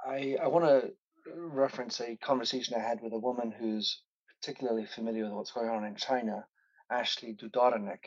I 0.07 0.37
I 0.43 0.47
want 0.49 0.65
to 0.67 0.91
reference 1.35 2.01
a 2.01 2.17
conversation 2.17 2.75
I 2.77 2.87
had 2.87 3.01
with 3.03 3.13
a 3.13 3.19
woman 3.19 3.53
who's 3.59 4.03
particularly 4.41 4.87
familiar 4.87 5.25
with 5.25 5.33
what's 5.33 5.53
going 5.53 5.69
on 5.69 5.85
in 5.85 5.95
China, 5.97 6.45
Ashley 6.91 7.35
Dudarenok, 7.35 8.05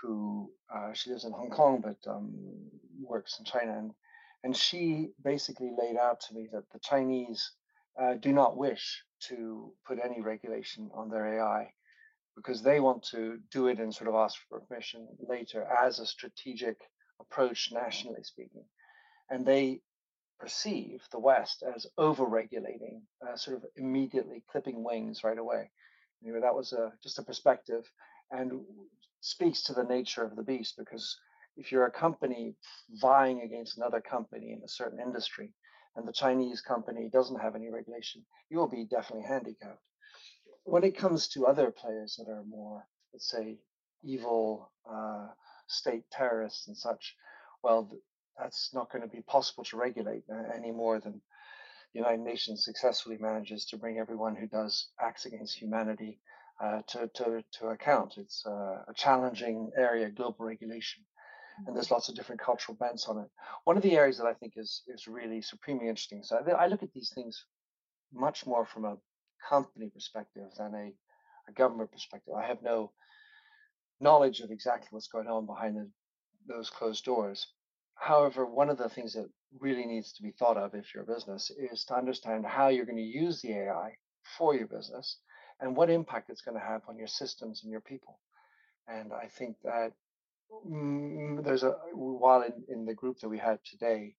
who 0.00 0.50
uh, 0.74 0.92
she 0.92 1.10
lives 1.10 1.24
in 1.24 1.32
Hong 1.32 1.50
Kong 1.50 1.82
but 1.82 2.10
um, 2.10 2.32
works 3.02 3.38
in 3.38 3.44
China, 3.44 3.78
and 3.78 3.92
and 4.44 4.56
she 4.56 5.10
basically 5.22 5.70
laid 5.78 5.96
out 5.96 6.20
to 6.20 6.34
me 6.34 6.48
that 6.52 6.64
the 6.72 6.78
Chinese 6.80 7.52
uh, 8.00 8.14
do 8.14 8.32
not 8.32 8.56
wish 8.56 9.04
to 9.28 9.72
put 9.86 9.98
any 10.02 10.20
regulation 10.20 10.90
on 10.94 11.08
their 11.08 11.38
AI 11.38 11.72
because 12.34 12.62
they 12.62 12.80
want 12.80 13.02
to 13.04 13.38
do 13.52 13.68
it 13.68 13.78
and 13.78 13.94
sort 13.94 14.08
of 14.08 14.14
ask 14.14 14.36
for 14.48 14.60
permission 14.60 15.06
later 15.28 15.64
as 15.64 15.98
a 15.98 16.06
strategic 16.06 16.78
approach, 17.20 17.70
nationally 17.72 18.22
speaking, 18.22 18.64
and 19.30 19.44
they 19.46 19.80
perceive 20.42 21.00
the 21.12 21.20
West 21.20 21.62
as 21.62 21.86
over-regulating, 21.96 23.00
uh, 23.24 23.36
sort 23.36 23.56
of 23.56 23.64
immediately 23.76 24.42
clipping 24.50 24.82
wings 24.82 25.22
right 25.22 25.38
away. 25.38 25.70
Anyway, 26.22 26.40
that 26.40 26.54
was 26.54 26.72
a, 26.72 26.92
just 27.00 27.20
a 27.20 27.22
perspective, 27.22 27.84
and 28.32 28.50
speaks 29.20 29.62
to 29.62 29.72
the 29.72 29.84
nature 29.84 30.24
of 30.24 30.34
the 30.34 30.42
beast 30.42 30.74
because 30.76 31.16
if 31.56 31.70
you're 31.70 31.86
a 31.86 31.92
company 31.92 32.56
vying 33.00 33.42
against 33.42 33.76
another 33.76 34.00
company 34.00 34.52
in 34.52 34.60
a 34.64 34.68
certain 34.68 34.98
industry 34.98 35.50
and 35.94 36.08
the 36.08 36.12
Chinese 36.12 36.60
company 36.60 37.08
doesn't 37.12 37.40
have 37.40 37.54
any 37.54 37.70
regulation, 37.70 38.24
you 38.50 38.58
will 38.58 38.68
be 38.68 38.84
definitely 38.84 39.26
handicapped. 39.28 39.78
When 40.64 40.82
it 40.82 40.96
comes 40.96 41.28
to 41.28 41.46
other 41.46 41.70
players 41.70 42.16
that 42.18 42.30
are 42.32 42.42
more, 42.48 42.82
let's 43.12 43.30
say, 43.30 43.58
evil 44.02 44.72
uh, 44.90 45.28
state 45.68 46.04
terrorists 46.10 46.66
and 46.66 46.76
such, 46.76 47.14
well, 47.62 47.88
that's 48.38 48.70
not 48.74 48.90
going 48.90 49.02
to 49.02 49.08
be 49.08 49.22
possible 49.22 49.64
to 49.64 49.76
regulate 49.76 50.24
uh, 50.30 50.42
any 50.54 50.70
more 50.70 51.00
than 51.00 51.20
the 51.92 51.98
United 51.98 52.20
Nations 52.20 52.64
successfully 52.64 53.18
manages 53.20 53.66
to 53.66 53.76
bring 53.76 53.98
everyone 53.98 54.34
who 54.34 54.46
does 54.46 54.88
acts 55.00 55.26
against 55.26 55.56
humanity 55.56 56.18
uh, 56.62 56.80
to, 56.88 57.10
to, 57.14 57.44
to 57.52 57.66
account. 57.68 58.14
It's 58.16 58.44
uh, 58.46 58.84
a 58.88 58.94
challenging 58.94 59.70
area, 59.76 60.08
global 60.10 60.44
regulation, 60.44 61.02
and 61.66 61.76
there's 61.76 61.90
lots 61.90 62.08
of 62.08 62.14
different 62.14 62.40
cultural 62.40 62.76
bents 62.76 63.06
on 63.08 63.18
it. 63.18 63.28
One 63.64 63.76
of 63.76 63.82
the 63.82 63.96
areas 63.96 64.18
that 64.18 64.26
I 64.26 64.34
think 64.34 64.54
is, 64.56 64.82
is 64.86 65.06
really 65.06 65.42
supremely 65.42 65.88
interesting, 65.88 66.22
so 66.22 66.36
I, 66.36 66.66
look 66.66 66.82
at 66.82 66.92
these 66.92 67.12
things 67.14 67.44
much 68.12 68.46
more 68.46 68.64
from 68.64 68.84
a 68.84 68.96
company 69.48 69.90
perspective 69.90 70.48
than 70.56 70.74
a, 70.74 70.92
a 71.48 71.52
government 71.54 71.92
perspective. 71.92 72.34
I 72.34 72.46
have 72.46 72.62
no 72.62 72.92
knowledge 74.00 74.40
of 74.40 74.50
exactly 74.50 74.88
what's 74.90 75.08
going 75.08 75.28
on 75.28 75.46
behind 75.46 75.76
the, 75.76 75.90
those 76.46 76.70
closed 76.70 77.04
doors. 77.04 77.46
However, 77.96 78.46
one 78.46 78.70
of 78.70 78.78
the 78.78 78.88
things 78.88 79.14
that 79.14 79.30
really 79.60 79.86
needs 79.86 80.12
to 80.14 80.22
be 80.22 80.32
thought 80.32 80.56
of 80.56 80.74
if 80.74 80.94
you're 80.94 81.04
a 81.04 81.14
business 81.14 81.50
is 81.50 81.84
to 81.86 81.96
understand 81.96 82.46
how 82.46 82.68
you're 82.68 82.86
going 82.86 82.96
to 82.96 83.02
use 83.02 83.40
the 83.42 83.52
AI 83.52 83.96
for 84.38 84.54
your 84.54 84.66
business 84.66 85.18
and 85.60 85.76
what 85.76 85.90
impact 85.90 86.30
it's 86.30 86.42
going 86.42 86.58
to 86.58 86.64
have 86.66 86.82
on 86.88 86.98
your 86.98 87.06
systems 87.08 87.62
and 87.62 87.70
your 87.72 87.80
people. 87.82 88.18
And 88.88 89.12
I 89.12 89.28
think 89.28 89.56
that 89.64 89.92
mm, 90.66 91.44
there's 91.44 91.62
a 91.64 91.76
while 91.94 92.42
in, 92.42 92.64
in 92.68 92.86
the 92.86 92.94
group 92.94 93.20
that 93.20 93.28
we 93.28 93.38
had 93.38 93.60
today, 93.64 94.16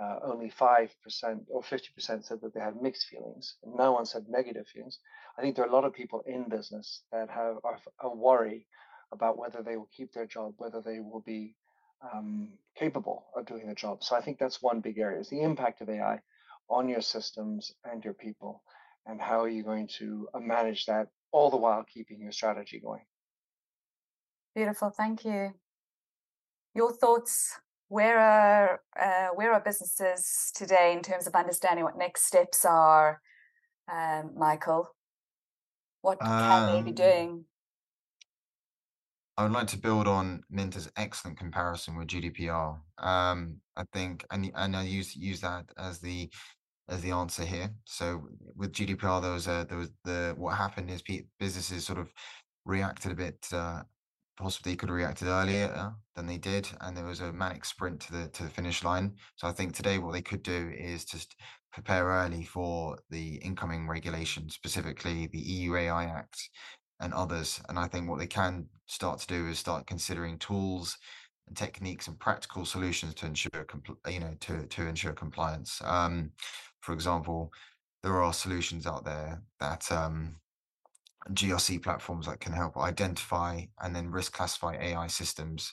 uh, 0.00 0.18
only 0.24 0.50
five 0.50 0.90
percent 1.02 1.44
or 1.50 1.62
fifty 1.62 1.88
percent 1.94 2.24
said 2.24 2.40
that 2.42 2.54
they 2.54 2.60
have 2.60 2.82
mixed 2.82 3.06
feelings, 3.08 3.56
and 3.64 3.74
no 3.76 3.92
one 3.92 4.06
said 4.06 4.26
negative 4.28 4.66
feelings. 4.68 4.98
I 5.38 5.42
think 5.42 5.56
there 5.56 5.64
are 5.64 5.68
a 5.68 5.74
lot 5.74 5.84
of 5.84 5.94
people 5.94 6.22
in 6.26 6.48
business 6.48 7.02
that 7.12 7.30
have 7.30 7.58
a 8.02 8.14
worry 8.14 8.66
about 9.12 9.38
whether 9.38 9.62
they 9.62 9.76
will 9.76 9.90
keep 9.96 10.12
their 10.12 10.26
job, 10.26 10.54
whether 10.58 10.82
they 10.82 11.00
will 11.00 11.22
be 11.26 11.56
um, 12.02 12.48
capable 12.76 13.26
of 13.36 13.46
doing 13.46 13.66
the 13.66 13.74
job. 13.74 14.02
So 14.02 14.16
I 14.16 14.20
think 14.20 14.38
that's 14.38 14.62
one 14.62 14.80
big 14.80 14.98
area: 14.98 15.20
is 15.20 15.28
the 15.28 15.42
impact 15.42 15.80
of 15.80 15.88
AI 15.88 16.20
on 16.68 16.88
your 16.88 17.02
systems 17.02 17.72
and 17.84 18.04
your 18.04 18.14
people 18.14 18.62
and 19.06 19.20
how 19.20 19.40
are 19.40 19.48
you 19.48 19.62
going 19.62 19.88
to 19.98 20.28
uh, 20.34 20.40
manage 20.40 20.86
that 20.86 21.08
all 21.32 21.50
the 21.50 21.56
while 21.56 21.84
keeping 21.84 22.20
your 22.20 22.32
strategy 22.32 22.80
going? 22.80 23.02
Beautiful 24.54 24.90
thank 24.90 25.24
you. 25.24 25.54
Your 26.74 26.92
thoughts 26.92 27.58
where 27.88 28.18
are 28.18 28.80
uh, 29.00 29.28
where 29.34 29.52
are 29.52 29.60
businesses 29.60 30.52
today 30.54 30.92
in 30.92 31.02
terms 31.02 31.26
of 31.26 31.34
understanding 31.34 31.84
what 31.84 31.98
next 31.98 32.26
steps 32.26 32.64
are 32.64 33.20
um, 33.90 34.32
michael? 34.36 34.94
What 36.02 36.20
can 36.20 36.66
they 36.66 36.82
be 36.82 36.90
um, 36.90 36.94
doing 36.94 37.44
I 39.40 39.44
would 39.44 39.52
like 39.52 39.68
to 39.68 39.78
build 39.78 40.06
on 40.06 40.42
Minter's 40.50 40.90
excellent 40.98 41.38
comparison 41.38 41.96
with 41.96 42.08
GDPR. 42.08 42.78
Um, 42.98 43.56
I 43.74 43.84
think, 43.90 44.22
and 44.30 44.52
and 44.54 44.76
I 44.76 44.82
use 44.82 45.16
use 45.16 45.40
that 45.40 45.64
as 45.78 45.98
the 45.98 46.28
as 46.90 47.00
the 47.00 47.12
answer 47.12 47.46
here. 47.46 47.70
So 47.86 48.20
with 48.54 48.74
GDPR, 48.74 49.22
there 49.22 49.32
was 49.32 49.46
a, 49.46 49.64
there 49.66 49.78
was 49.78 49.88
the 50.04 50.34
what 50.36 50.58
happened 50.58 50.90
is 50.90 51.02
businesses 51.38 51.86
sort 51.86 51.98
of 51.98 52.12
reacted 52.66 53.12
a 53.12 53.14
bit 53.14 53.46
uh, 53.50 53.80
possibly 54.36 54.76
could 54.76 54.90
have 54.90 54.96
reacted 54.96 55.28
earlier 55.28 55.94
than 56.14 56.26
they 56.26 56.36
did, 56.36 56.68
and 56.82 56.94
there 56.94 57.06
was 57.06 57.20
a 57.20 57.32
manic 57.32 57.64
sprint 57.64 58.00
to 58.00 58.12
the 58.12 58.28
to 58.34 58.42
the 58.42 58.50
finish 58.50 58.84
line. 58.84 59.14
So 59.36 59.48
I 59.48 59.52
think 59.52 59.74
today 59.74 59.96
what 59.96 60.12
they 60.12 60.20
could 60.20 60.42
do 60.42 60.70
is 60.76 61.06
just 61.06 61.34
prepare 61.72 62.08
early 62.08 62.44
for 62.44 62.98
the 63.08 63.36
incoming 63.36 63.88
regulation, 63.88 64.50
specifically 64.50 65.30
the 65.32 65.38
EU 65.38 65.76
AI 65.76 66.04
Act 66.04 66.50
and 67.00 67.14
others. 67.14 67.60
And 67.70 67.78
I 67.78 67.88
think 67.88 68.08
what 68.08 68.18
they 68.18 68.26
can 68.26 68.66
start 68.90 69.20
to 69.20 69.26
do 69.26 69.46
is 69.48 69.58
start 69.58 69.86
considering 69.86 70.38
tools 70.38 70.98
and 71.46 71.56
techniques 71.56 72.08
and 72.08 72.18
practical 72.18 72.64
solutions 72.64 73.14
to 73.14 73.26
ensure 73.26 73.66
you 74.08 74.20
know 74.20 74.34
to 74.40 74.66
to 74.66 74.86
ensure 74.86 75.12
compliance. 75.12 75.80
Um, 75.84 76.32
for 76.80 76.92
example, 76.92 77.52
there 78.02 78.22
are 78.22 78.32
solutions 78.32 78.86
out 78.86 79.04
there 79.04 79.42
that 79.60 79.90
um, 79.92 80.36
GRC 81.32 81.82
platforms 81.82 82.26
that 82.26 82.40
can 82.40 82.52
help 82.52 82.76
identify 82.76 83.62
and 83.82 83.94
then 83.94 84.10
risk 84.10 84.32
classify 84.32 84.76
AI 84.80 85.06
systems. 85.06 85.72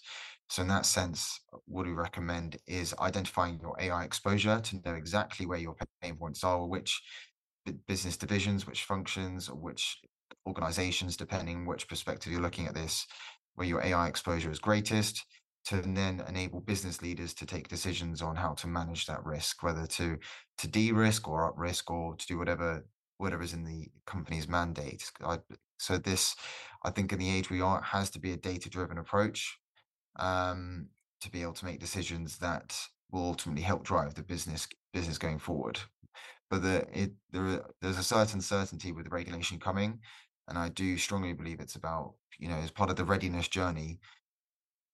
So 0.49 0.61
in 0.61 0.67
that 0.69 0.85
sense, 0.85 1.41
what 1.65 1.85
we 1.85 1.93
recommend 1.93 2.57
is 2.67 2.93
identifying 2.99 3.59
your 3.61 3.75
AI 3.79 4.03
exposure 4.03 4.59
to 4.61 4.81
know 4.85 4.93
exactly 4.93 5.45
where 5.45 5.59
your 5.59 5.75
pain 6.01 6.15
points 6.15 6.43
are, 6.43 6.65
which 6.65 7.01
business 7.87 8.17
divisions, 8.17 8.65
which 8.65 8.83
functions, 8.83 9.49
or 9.49 9.55
which 9.55 9.99
organizations, 10.47 11.17
depending 11.17 11.65
which 11.65 11.87
perspective 11.87 12.31
you're 12.31 12.41
looking 12.41 12.67
at 12.67 12.73
this, 12.73 13.05
where 13.55 13.67
your 13.67 13.83
AI 13.83 14.07
exposure 14.07 14.49
is 14.49 14.59
greatest, 14.59 15.23
to 15.65 15.81
then 15.81 16.23
enable 16.29 16.61
business 16.61 17.01
leaders 17.01 17.33
to 17.33 17.45
take 17.45 17.67
decisions 17.67 18.21
on 18.21 18.35
how 18.35 18.53
to 18.53 18.67
manage 18.67 19.05
that 19.05 19.23
risk, 19.25 19.61
whether 19.61 19.85
to 19.85 20.17
to 20.57 20.67
de-risk 20.67 21.27
or 21.27 21.45
up 21.45 21.55
risk 21.57 21.91
or 21.91 22.15
to 22.15 22.25
do 22.25 22.37
whatever 22.37 22.85
whatever 23.17 23.43
is 23.43 23.53
in 23.53 23.65
the 23.65 23.87
company's 24.05 24.47
mandate. 24.47 25.03
I, 25.23 25.39
so 25.79 25.97
this, 25.97 26.35
I 26.83 26.91
think, 26.91 27.11
in 27.11 27.19
the 27.19 27.29
age 27.29 27.49
we 27.49 27.61
are, 27.61 27.81
has 27.81 28.09
to 28.11 28.19
be 28.19 28.31
a 28.31 28.37
data-driven 28.37 28.97
approach 28.97 29.57
um, 30.17 30.87
to 31.21 31.29
be 31.29 31.41
able 31.41 31.53
to 31.53 31.65
make 31.65 31.79
decisions 31.79 32.37
that 32.37 32.79
will 33.11 33.25
ultimately 33.25 33.63
help 33.63 33.83
drive 33.83 34.13
the 34.13 34.23
business 34.23 34.67
business 34.93 35.17
going 35.17 35.39
forward. 35.39 35.79
But 36.49 36.61
the, 36.61 36.85
it, 36.93 37.11
there, 37.31 37.65
there's 37.81 37.97
a 37.97 38.03
certain 38.03 38.39
certainty 38.41 38.91
with 38.91 39.05
the 39.05 39.09
regulation 39.09 39.59
coming, 39.59 39.99
and 40.47 40.57
I 40.57 40.69
do 40.69 40.97
strongly 40.97 41.33
believe 41.33 41.59
it's 41.59 41.75
about 41.75 42.13
you 42.39 42.47
know 42.47 42.55
as 42.55 42.71
part 42.71 42.89
of 42.89 42.95
the 42.95 43.05
readiness 43.05 43.47
journey 43.47 43.99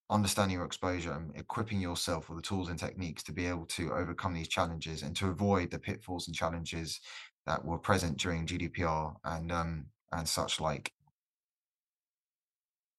understanding 0.09 0.57
your 0.57 0.65
exposure 0.65 1.13
and 1.13 1.35
equipping 1.35 1.81
yourself 1.81 2.29
with 2.29 2.37
the 2.37 2.41
tools 2.41 2.69
and 2.69 2.77
techniques 2.77 3.23
to 3.23 3.31
be 3.31 3.47
able 3.47 3.65
to 3.65 3.91
overcome 3.93 4.33
these 4.33 4.47
challenges 4.47 5.01
and 5.01 5.15
to 5.15 5.29
avoid 5.29 5.71
the 5.71 5.79
pitfalls 5.79 6.27
and 6.27 6.35
challenges 6.35 6.99
that 7.45 7.63
were 7.63 7.79
present 7.79 8.17
during 8.17 8.45
GDPR 8.45 9.15
and 9.25 9.51
um, 9.51 9.85
and 10.11 10.27
such 10.27 10.59
like. 10.59 10.91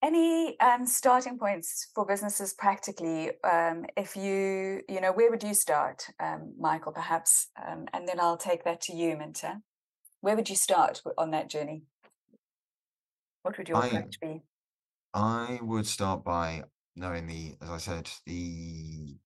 Any 0.03 0.59
um, 0.61 0.87
starting 0.87 1.39
points 1.39 1.89
for 1.95 2.05
businesses 2.05 2.53
practically? 2.53 3.31
Um, 3.43 3.87
if 3.97 4.17
you, 4.17 4.83
you 4.87 5.01
know, 5.01 5.13
where 5.13 5.31
would 5.31 5.43
you 5.43 5.55
start, 5.55 6.07
um, 6.21 6.53
Michael, 6.59 6.93
perhaps? 6.93 7.49
Um, 7.67 7.87
and 7.95 8.07
then 8.07 8.21
I'll 8.21 8.37
take 8.37 8.65
that 8.65 8.83
to 8.83 8.95
you, 8.95 9.17
Minter. 9.17 9.63
Where 10.21 10.37
would 10.37 10.51
you 10.51 10.57
start 10.57 11.01
on 11.17 11.31
that 11.31 11.49
journey? 11.49 11.85
What 13.45 13.59
would 13.59 13.69
your 13.69 13.77
I, 13.77 13.89
approach 13.89 14.19
be? 14.21 14.43
I 15.13 15.61
would 15.63 15.87
start 15.87 16.25
by 16.25 16.65
knowing 16.97 17.27
the, 17.27 17.57
as 17.61 17.69
I 17.69 17.77
said, 17.77 18.11
the 18.25 19.17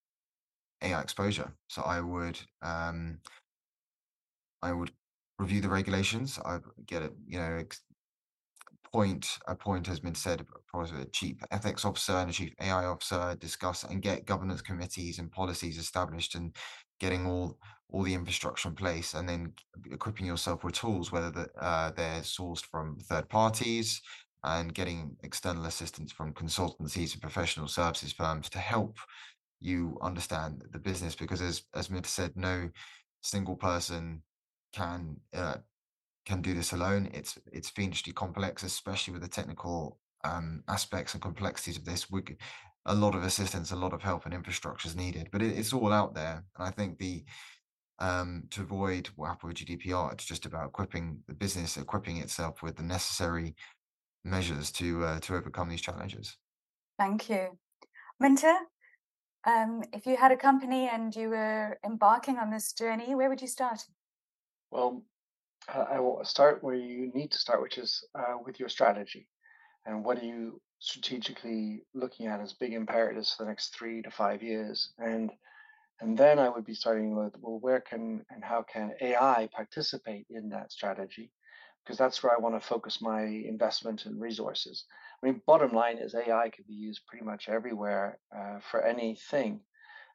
AI 0.82 1.00
exposure. 1.00 1.52
So 1.68 1.82
I 1.82 2.00
would, 2.00 2.38
um, 2.60 3.20
I 4.60 4.72
would 4.72 4.90
review 5.38 5.60
the 5.60 5.68
regulations. 5.68 6.36
I 6.44 6.58
get 6.84 7.02
it, 7.02 7.12
you 7.28 7.38
know, 7.38 7.62
point 8.92 9.38
a 9.46 9.54
point 9.54 9.86
has 9.86 10.00
been 10.00 10.16
said 10.16 10.44
probably 10.66 11.02
a 11.02 11.04
chief 11.06 11.36
ethics 11.52 11.84
officer 11.84 12.14
and 12.14 12.30
a 12.30 12.32
chief 12.32 12.52
AI 12.60 12.86
officer 12.86 13.36
discuss 13.38 13.84
and 13.84 14.02
get 14.02 14.26
governance 14.26 14.62
committees 14.62 15.20
and 15.20 15.30
policies 15.30 15.78
established 15.78 16.34
and 16.34 16.56
getting 16.98 17.24
all 17.24 17.56
all 17.90 18.02
the 18.02 18.14
infrastructure 18.14 18.68
in 18.68 18.74
place 18.74 19.14
and 19.14 19.28
then 19.28 19.52
equipping 19.90 20.26
yourself 20.26 20.62
with 20.62 20.74
tools 20.74 21.10
whether 21.10 21.30
that 21.30 21.50
uh, 21.58 21.90
they're 21.96 22.20
sourced 22.20 22.64
from 22.64 22.98
third 23.04 23.28
parties 23.28 24.00
and 24.44 24.74
getting 24.74 25.16
external 25.22 25.64
assistance 25.66 26.12
from 26.12 26.32
consultancies 26.32 27.12
and 27.12 27.22
professional 27.22 27.66
services 27.66 28.12
firms 28.12 28.48
to 28.48 28.58
help 28.58 28.98
you 29.60 29.98
understand 30.02 30.64
the 30.70 30.78
business 30.78 31.14
because 31.16 31.40
as 31.40 31.62
as 31.74 31.90
Minter 31.90 32.08
said 32.08 32.32
no 32.36 32.68
single 33.22 33.56
person 33.56 34.22
can 34.72 35.16
uh, 35.34 35.56
can 36.24 36.42
do 36.42 36.54
this 36.54 36.72
alone. 36.72 37.08
It's 37.12 37.38
it's 37.52 37.70
fiendishly 37.70 38.12
complex, 38.12 38.62
especially 38.62 39.14
with 39.14 39.22
the 39.22 39.28
technical 39.28 39.98
um, 40.24 40.62
aspects 40.68 41.14
and 41.14 41.22
complexities 41.22 41.78
of 41.78 41.84
this. 41.84 42.10
We, 42.10 42.22
a 42.86 42.94
lot 42.94 43.14
of 43.14 43.24
assistance, 43.24 43.70
a 43.70 43.76
lot 43.76 43.92
of 43.92 44.02
help, 44.02 44.24
and 44.24 44.34
infrastructure 44.34 44.88
is 44.88 44.96
needed. 44.96 45.28
But 45.32 45.42
it, 45.42 45.58
it's 45.58 45.72
all 45.72 45.92
out 45.92 46.14
there, 46.14 46.44
and 46.56 46.68
I 46.68 46.70
think 46.70 46.98
the 46.98 47.24
um, 47.98 48.44
to 48.50 48.62
avoid 48.62 49.08
what 49.16 49.28
happened 49.28 49.52
with 49.52 49.58
GDPR, 49.58 50.12
it's 50.12 50.24
just 50.24 50.46
about 50.46 50.68
equipping 50.68 51.20
the 51.26 51.34
business, 51.34 51.76
equipping 51.76 52.18
itself 52.18 52.62
with 52.62 52.76
the 52.76 52.82
necessary 52.82 53.54
measures 54.24 54.70
to 54.72 55.04
uh, 55.04 55.20
to 55.20 55.34
overcome 55.34 55.68
these 55.68 55.80
challenges. 55.80 56.36
Thank 56.98 57.28
you, 57.28 57.58
Minter. 58.20 58.56
Um, 59.44 59.82
if 59.92 60.06
you 60.06 60.16
had 60.16 60.32
a 60.32 60.36
company 60.36 60.88
and 60.88 61.14
you 61.14 61.30
were 61.30 61.78
embarking 61.84 62.38
on 62.38 62.50
this 62.50 62.72
journey, 62.72 63.14
where 63.14 63.28
would 63.28 63.40
you 63.40 63.46
start? 63.46 63.80
Well, 64.70 65.02
I 65.68 66.00
will 66.00 66.24
start 66.24 66.62
where 66.62 66.74
you 66.74 67.10
need 67.14 67.30
to 67.32 67.38
start, 67.38 67.62
which 67.62 67.78
is 67.78 68.04
uh, 68.14 68.36
with 68.44 68.58
your 68.58 68.68
strategy. 68.68 69.28
And 69.86 70.04
what 70.04 70.18
are 70.18 70.24
you 70.24 70.60
strategically 70.78 71.82
looking 71.94 72.26
at 72.26 72.40
as 72.40 72.52
big 72.52 72.72
imperatives 72.72 73.34
for 73.34 73.44
the 73.44 73.48
next 73.48 73.74
three 73.76 74.02
to 74.02 74.10
five 74.10 74.42
years? 74.42 74.92
And 74.98 75.30
and 76.00 76.16
then 76.16 76.38
I 76.38 76.48
would 76.48 76.64
be 76.64 76.74
starting 76.74 77.16
with, 77.16 77.34
well, 77.40 77.58
where 77.60 77.80
can 77.80 78.24
and 78.30 78.44
how 78.44 78.62
can 78.62 78.92
AI 79.00 79.48
participate 79.52 80.26
in 80.30 80.50
that 80.50 80.72
strategy? 80.72 81.32
Because 81.84 81.98
that's 81.98 82.22
where 82.22 82.32
I 82.32 82.40
want 82.40 82.60
to 82.60 82.66
focus 82.66 83.00
my 83.00 83.22
investment 83.22 84.06
and 84.06 84.20
resources. 84.20 84.84
I 85.22 85.26
mean, 85.26 85.42
bottom 85.46 85.72
line 85.72 85.98
is 85.98 86.14
AI 86.14 86.50
could 86.50 86.66
be 86.66 86.74
used 86.74 87.06
pretty 87.06 87.24
much 87.24 87.48
everywhere 87.48 88.18
uh, 88.36 88.60
for 88.70 88.84
anything, 88.84 89.60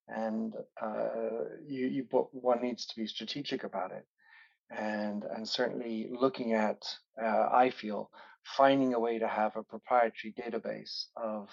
and 0.08 0.54
uh, 0.82 1.46
you, 1.66 1.88
you 1.88 2.04
one 2.32 2.62
needs 2.62 2.86
to 2.88 2.96
be 2.96 3.08
strategic 3.08 3.64
about 3.64 3.92
it 3.92 4.06
and 4.72 5.24
and 5.36 5.48
certainly 5.48 6.10
looking 6.12 6.54
at 6.54 6.84
uh, 7.22 7.50
I 7.52 7.70
feel 7.70 8.10
finding 8.44 8.94
a 8.94 9.00
way 9.00 9.20
to 9.20 9.28
have 9.28 9.56
a 9.56 9.64
proprietary 9.64 10.34
database 10.34 11.06
of 11.16 11.50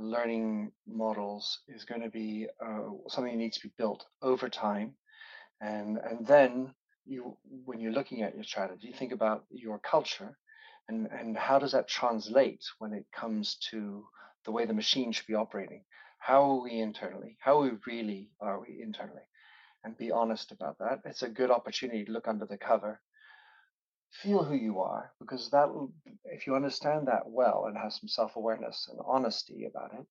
learning 0.00 0.72
models 0.86 1.60
is 1.68 1.84
going 1.84 2.02
to 2.02 2.10
be 2.10 2.46
uh, 2.64 2.90
something 3.08 3.32
that 3.32 3.38
needs 3.38 3.58
to 3.58 3.68
be 3.68 3.74
built 3.76 4.06
over 4.22 4.48
time. 4.48 4.94
And 5.60 5.98
and 5.98 6.26
then 6.26 6.74
you 7.04 7.36
when 7.64 7.80
you're 7.80 7.92
looking 7.92 8.22
at 8.22 8.34
your 8.34 8.44
strategy 8.44 8.92
think 8.92 9.12
about 9.12 9.44
your 9.50 9.78
culture 9.78 10.36
and 10.88 11.08
and 11.10 11.36
how 11.36 11.58
does 11.58 11.72
that 11.72 11.88
translate 11.88 12.64
when 12.78 12.92
it 12.92 13.06
comes 13.12 13.56
to 13.70 14.04
the 14.44 14.52
way 14.52 14.66
the 14.66 14.74
machine 14.74 15.12
should 15.12 15.26
be 15.26 15.34
operating? 15.34 15.84
How 16.18 16.42
are 16.50 16.62
we 16.62 16.80
internally? 16.80 17.36
How 17.40 17.60
are 17.60 17.70
we 17.70 17.70
really 17.86 18.30
are 18.40 18.60
we 18.60 18.80
internally? 18.82 19.22
And 19.84 19.96
be 19.96 20.10
honest 20.10 20.52
about 20.52 20.78
that. 20.78 21.00
It's 21.04 21.22
a 21.22 21.28
good 21.28 21.50
opportunity 21.50 22.04
to 22.04 22.12
look 22.12 22.28
under 22.28 22.46
the 22.46 22.58
cover, 22.58 23.00
feel 24.10 24.44
who 24.44 24.54
you 24.54 24.80
are, 24.80 25.12
because 25.20 25.50
that 25.50 25.68
if 26.24 26.46
you 26.46 26.56
understand 26.56 27.06
that 27.08 27.28
well 27.28 27.66
and 27.66 27.76
have 27.76 27.92
some 27.92 28.08
self-awareness 28.08 28.88
and 28.90 28.98
honesty 29.06 29.64
about 29.66 29.92
it, 29.94 30.06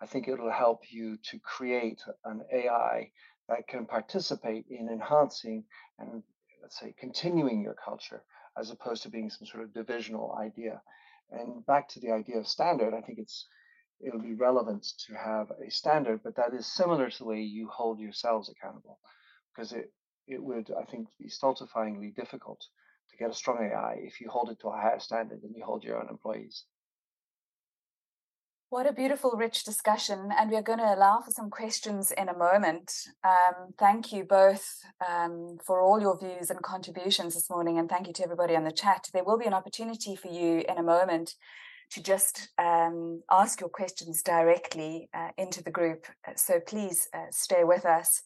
I 0.00 0.06
think 0.06 0.28
it'll 0.28 0.50
help 0.50 0.90
you 0.90 1.18
to 1.30 1.38
create 1.40 2.00
an 2.24 2.42
AI 2.52 3.10
that 3.48 3.68
can 3.68 3.86
participate 3.86 4.66
in 4.70 4.88
enhancing 4.88 5.64
and 5.98 6.22
let's 6.62 6.78
say 6.78 6.94
continuing 6.98 7.62
your 7.62 7.74
culture 7.74 8.22
as 8.58 8.70
opposed 8.70 9.02
to 9.02 9.10
being 9.10 9.30
some 9.30 9.46
sort 9.46 9.62
of 9.64 9.74
divisional 9.74 10.36
idea. 10.40 10.80
And 11.30 11.64
back 11.66 11.88
to 11.90 12.00
the 12.00 12.12
idea 12.12 12.38
of 12.38 12.46
standard, 12.46 12.94
I 12.94 13.00
think 13.00 13.18
it's 13.18 13.46
it'll 14.00 14.20
be 14.22 14.34
relevant 14.34 14.86
to 15.06 15.14
have 15.14 15.50
a 15.50 15.70
standard, 15.70 16.22
but 16.24 16.36
that 16.36 16.54
is 16.54 16.66
similar 16.66 17.10
to 17.10 17.18
the 17.18 17.24
way 17.24 17.40
you 17.40 17.68
hold 17.68 18.00
yourselves 18.00 18.48
accountable, 18.48 18.98
because 19.54 19.72
it 19.72 19.92
it 20.26 20.42
would 20.42 20.70
I 20.70 20.84
think 20.84 21.08
be 21.18 21.28
stultifyingly 21.28 22.14
difficult 22.14 22.64
to 23.10 23.16
get 23.16 23.30
a 23.30 23.34
strong 23.34 23.70
AI 23.70 23.98
if 24.02 24.20
you 24.20 24.28
hold 24.28 24.50
it 24.50 24.60
to 24.60 24.68
a 24.68 24.76
higher 24.76 25.00
standard 25.00 25.42
than 25.42 25.54
you 25.54 25.64
hold 25.64 25.84
your 25.84 26.00
own 26.00 26.08
employees. 26.08 26.64
What 28.70 28.86
a 28.86 28.92
beautiful, 28.92 29.32
rich 29.32 29.64
discussion. 29.64 30.30
And 30.38 30.48
we're 30.48 30.62
going 30.62 30.78
to 30.78 30.94
allow 30.94 31.20
for 31.20 31.32
some 31.32 31.50
questions 31.50 32.12
in 32.12 32.28
a 32.28 32.38
moment. 32.38 32.92
Um, 33.24 33.74
thank 33.76 34.12
you 34.12 34.22
both 34.22 34.64
um, 35.08 35.58
for 35.66 35.80
all 35.80 36.00
your 36.00 36.16
views 36.16 36.50
and 36.50 36.62
contributions 36.62 37.34
this 37.34 37.50
morning. 37.50 37.80
And 37.80 37.88
thank 37.88 38.06
you 38.06 38.12
to 38.12 38.22
everybody 38.22 38.54
on 38.54 38.62
the 38.62 38.70
chat. 38.70 39.08
There 39.12 39.24
will 39.24 39.38
be 39.38 39.46
an 39.46 39.54
opportunity 39.54 40.14
for 40.14 40.28
you 40.28 40.62
in 40.68 40.78
a 40.78 40.84
moment 40.84 41.34
to 41.90 42.00
just 42.00 42.50
um, 42.58 43.24
ask 43.28 43.58
your 43.60 43.70
questions 43.70 44.22
directly 44.22 45.08
uh, 45.12 45.30
into 45.36 45.64
the 45.64 45.72
group. 45.72 46.06
So 46.36 46.60
please 46.60 47.08
uh, 47.12 47.26
stay 47.32 47.64
with 47.64 47.84
us. 47.84 48.22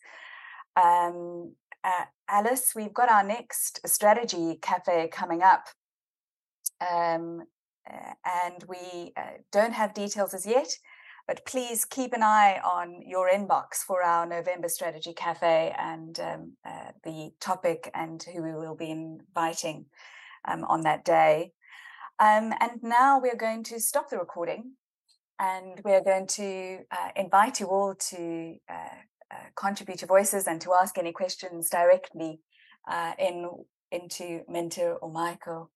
Um, 0.77 1.55
uh, 1.83 2.05
Alice, 2.29 2.73
we've 2.75 2.95
got 2.95 3.11
our 3.11 3.25
next 3.25 3.81
strategy 3.87 4.59
cafe 4.61 5.09
coming 5.09 5.43
up. 5.43 5.67
Um, 6.81 7.43
uh, 7.91 8.15
and 8.25 8.65
we 8.69 9.13
uh, 9.17 9.39
don't 9.53 9.75
have 9.75 9.95
details 9.95 10.33
as 10.33 10.47
yet. 10.47 10.69
But 11.27 11.47
please 11.47 11.87
keep 11.87 12.13
an 12.13 12.23
eye 12.23 12.61
on 12.63 13.01
your 13.07 13.31
inbox 13.31 13.77
for 13.77 14.03
our 14.03 14.27
November 14.27 14.69
Strategy 14.69 15.15
Cafe 15.15 15.75
and 15.79 16.21
um, 16.21 16.53
uh, 16.67 16.91
the 17.03 17.31
topic 17.41 17.91
and 17.95 18.23
who 18.23 18.43
we 18.43 18.53
will 18.53 18.75
be 18.75 18.91
inviting 18.91 19.87
um, 20.47 20.65
on 20.65 20.83
that 20.83 21.03
day. 21.05 21.53
Um, 22.19 22.53
and 22.61 22.83
now 22.83 23.19
we're 23.19 23.37
going 23.37 23.65
to 23.65 23.81
stop 23.81 24.11
the 24.11 24.19
recording 24.19 24.73
and 25.39 25.81
we're 25.83 26.05
going 26.05 26.27
to 26.27 26.81
uh, 26.91 27.09
invite 27.17 27.59
you 27.59 27.69
all 27.69 27.95
to 28.11 28.57
uh, 28.71 28.97
contribute 29.57 30.01
your 30.01 30.09
voices 30.09 30.47
and 30.47 30.61
to 30.61 30.75
ask 30.75 30.99
any 30.99 31.13
questions 31.13 31.69
directly 31.71 32.41
uh, 32.89 33.13
in 33.19 33.49
into 33.91 34.41
Minter 34.49 34.95
or 34.95 35.11
Michael 35.11 35.71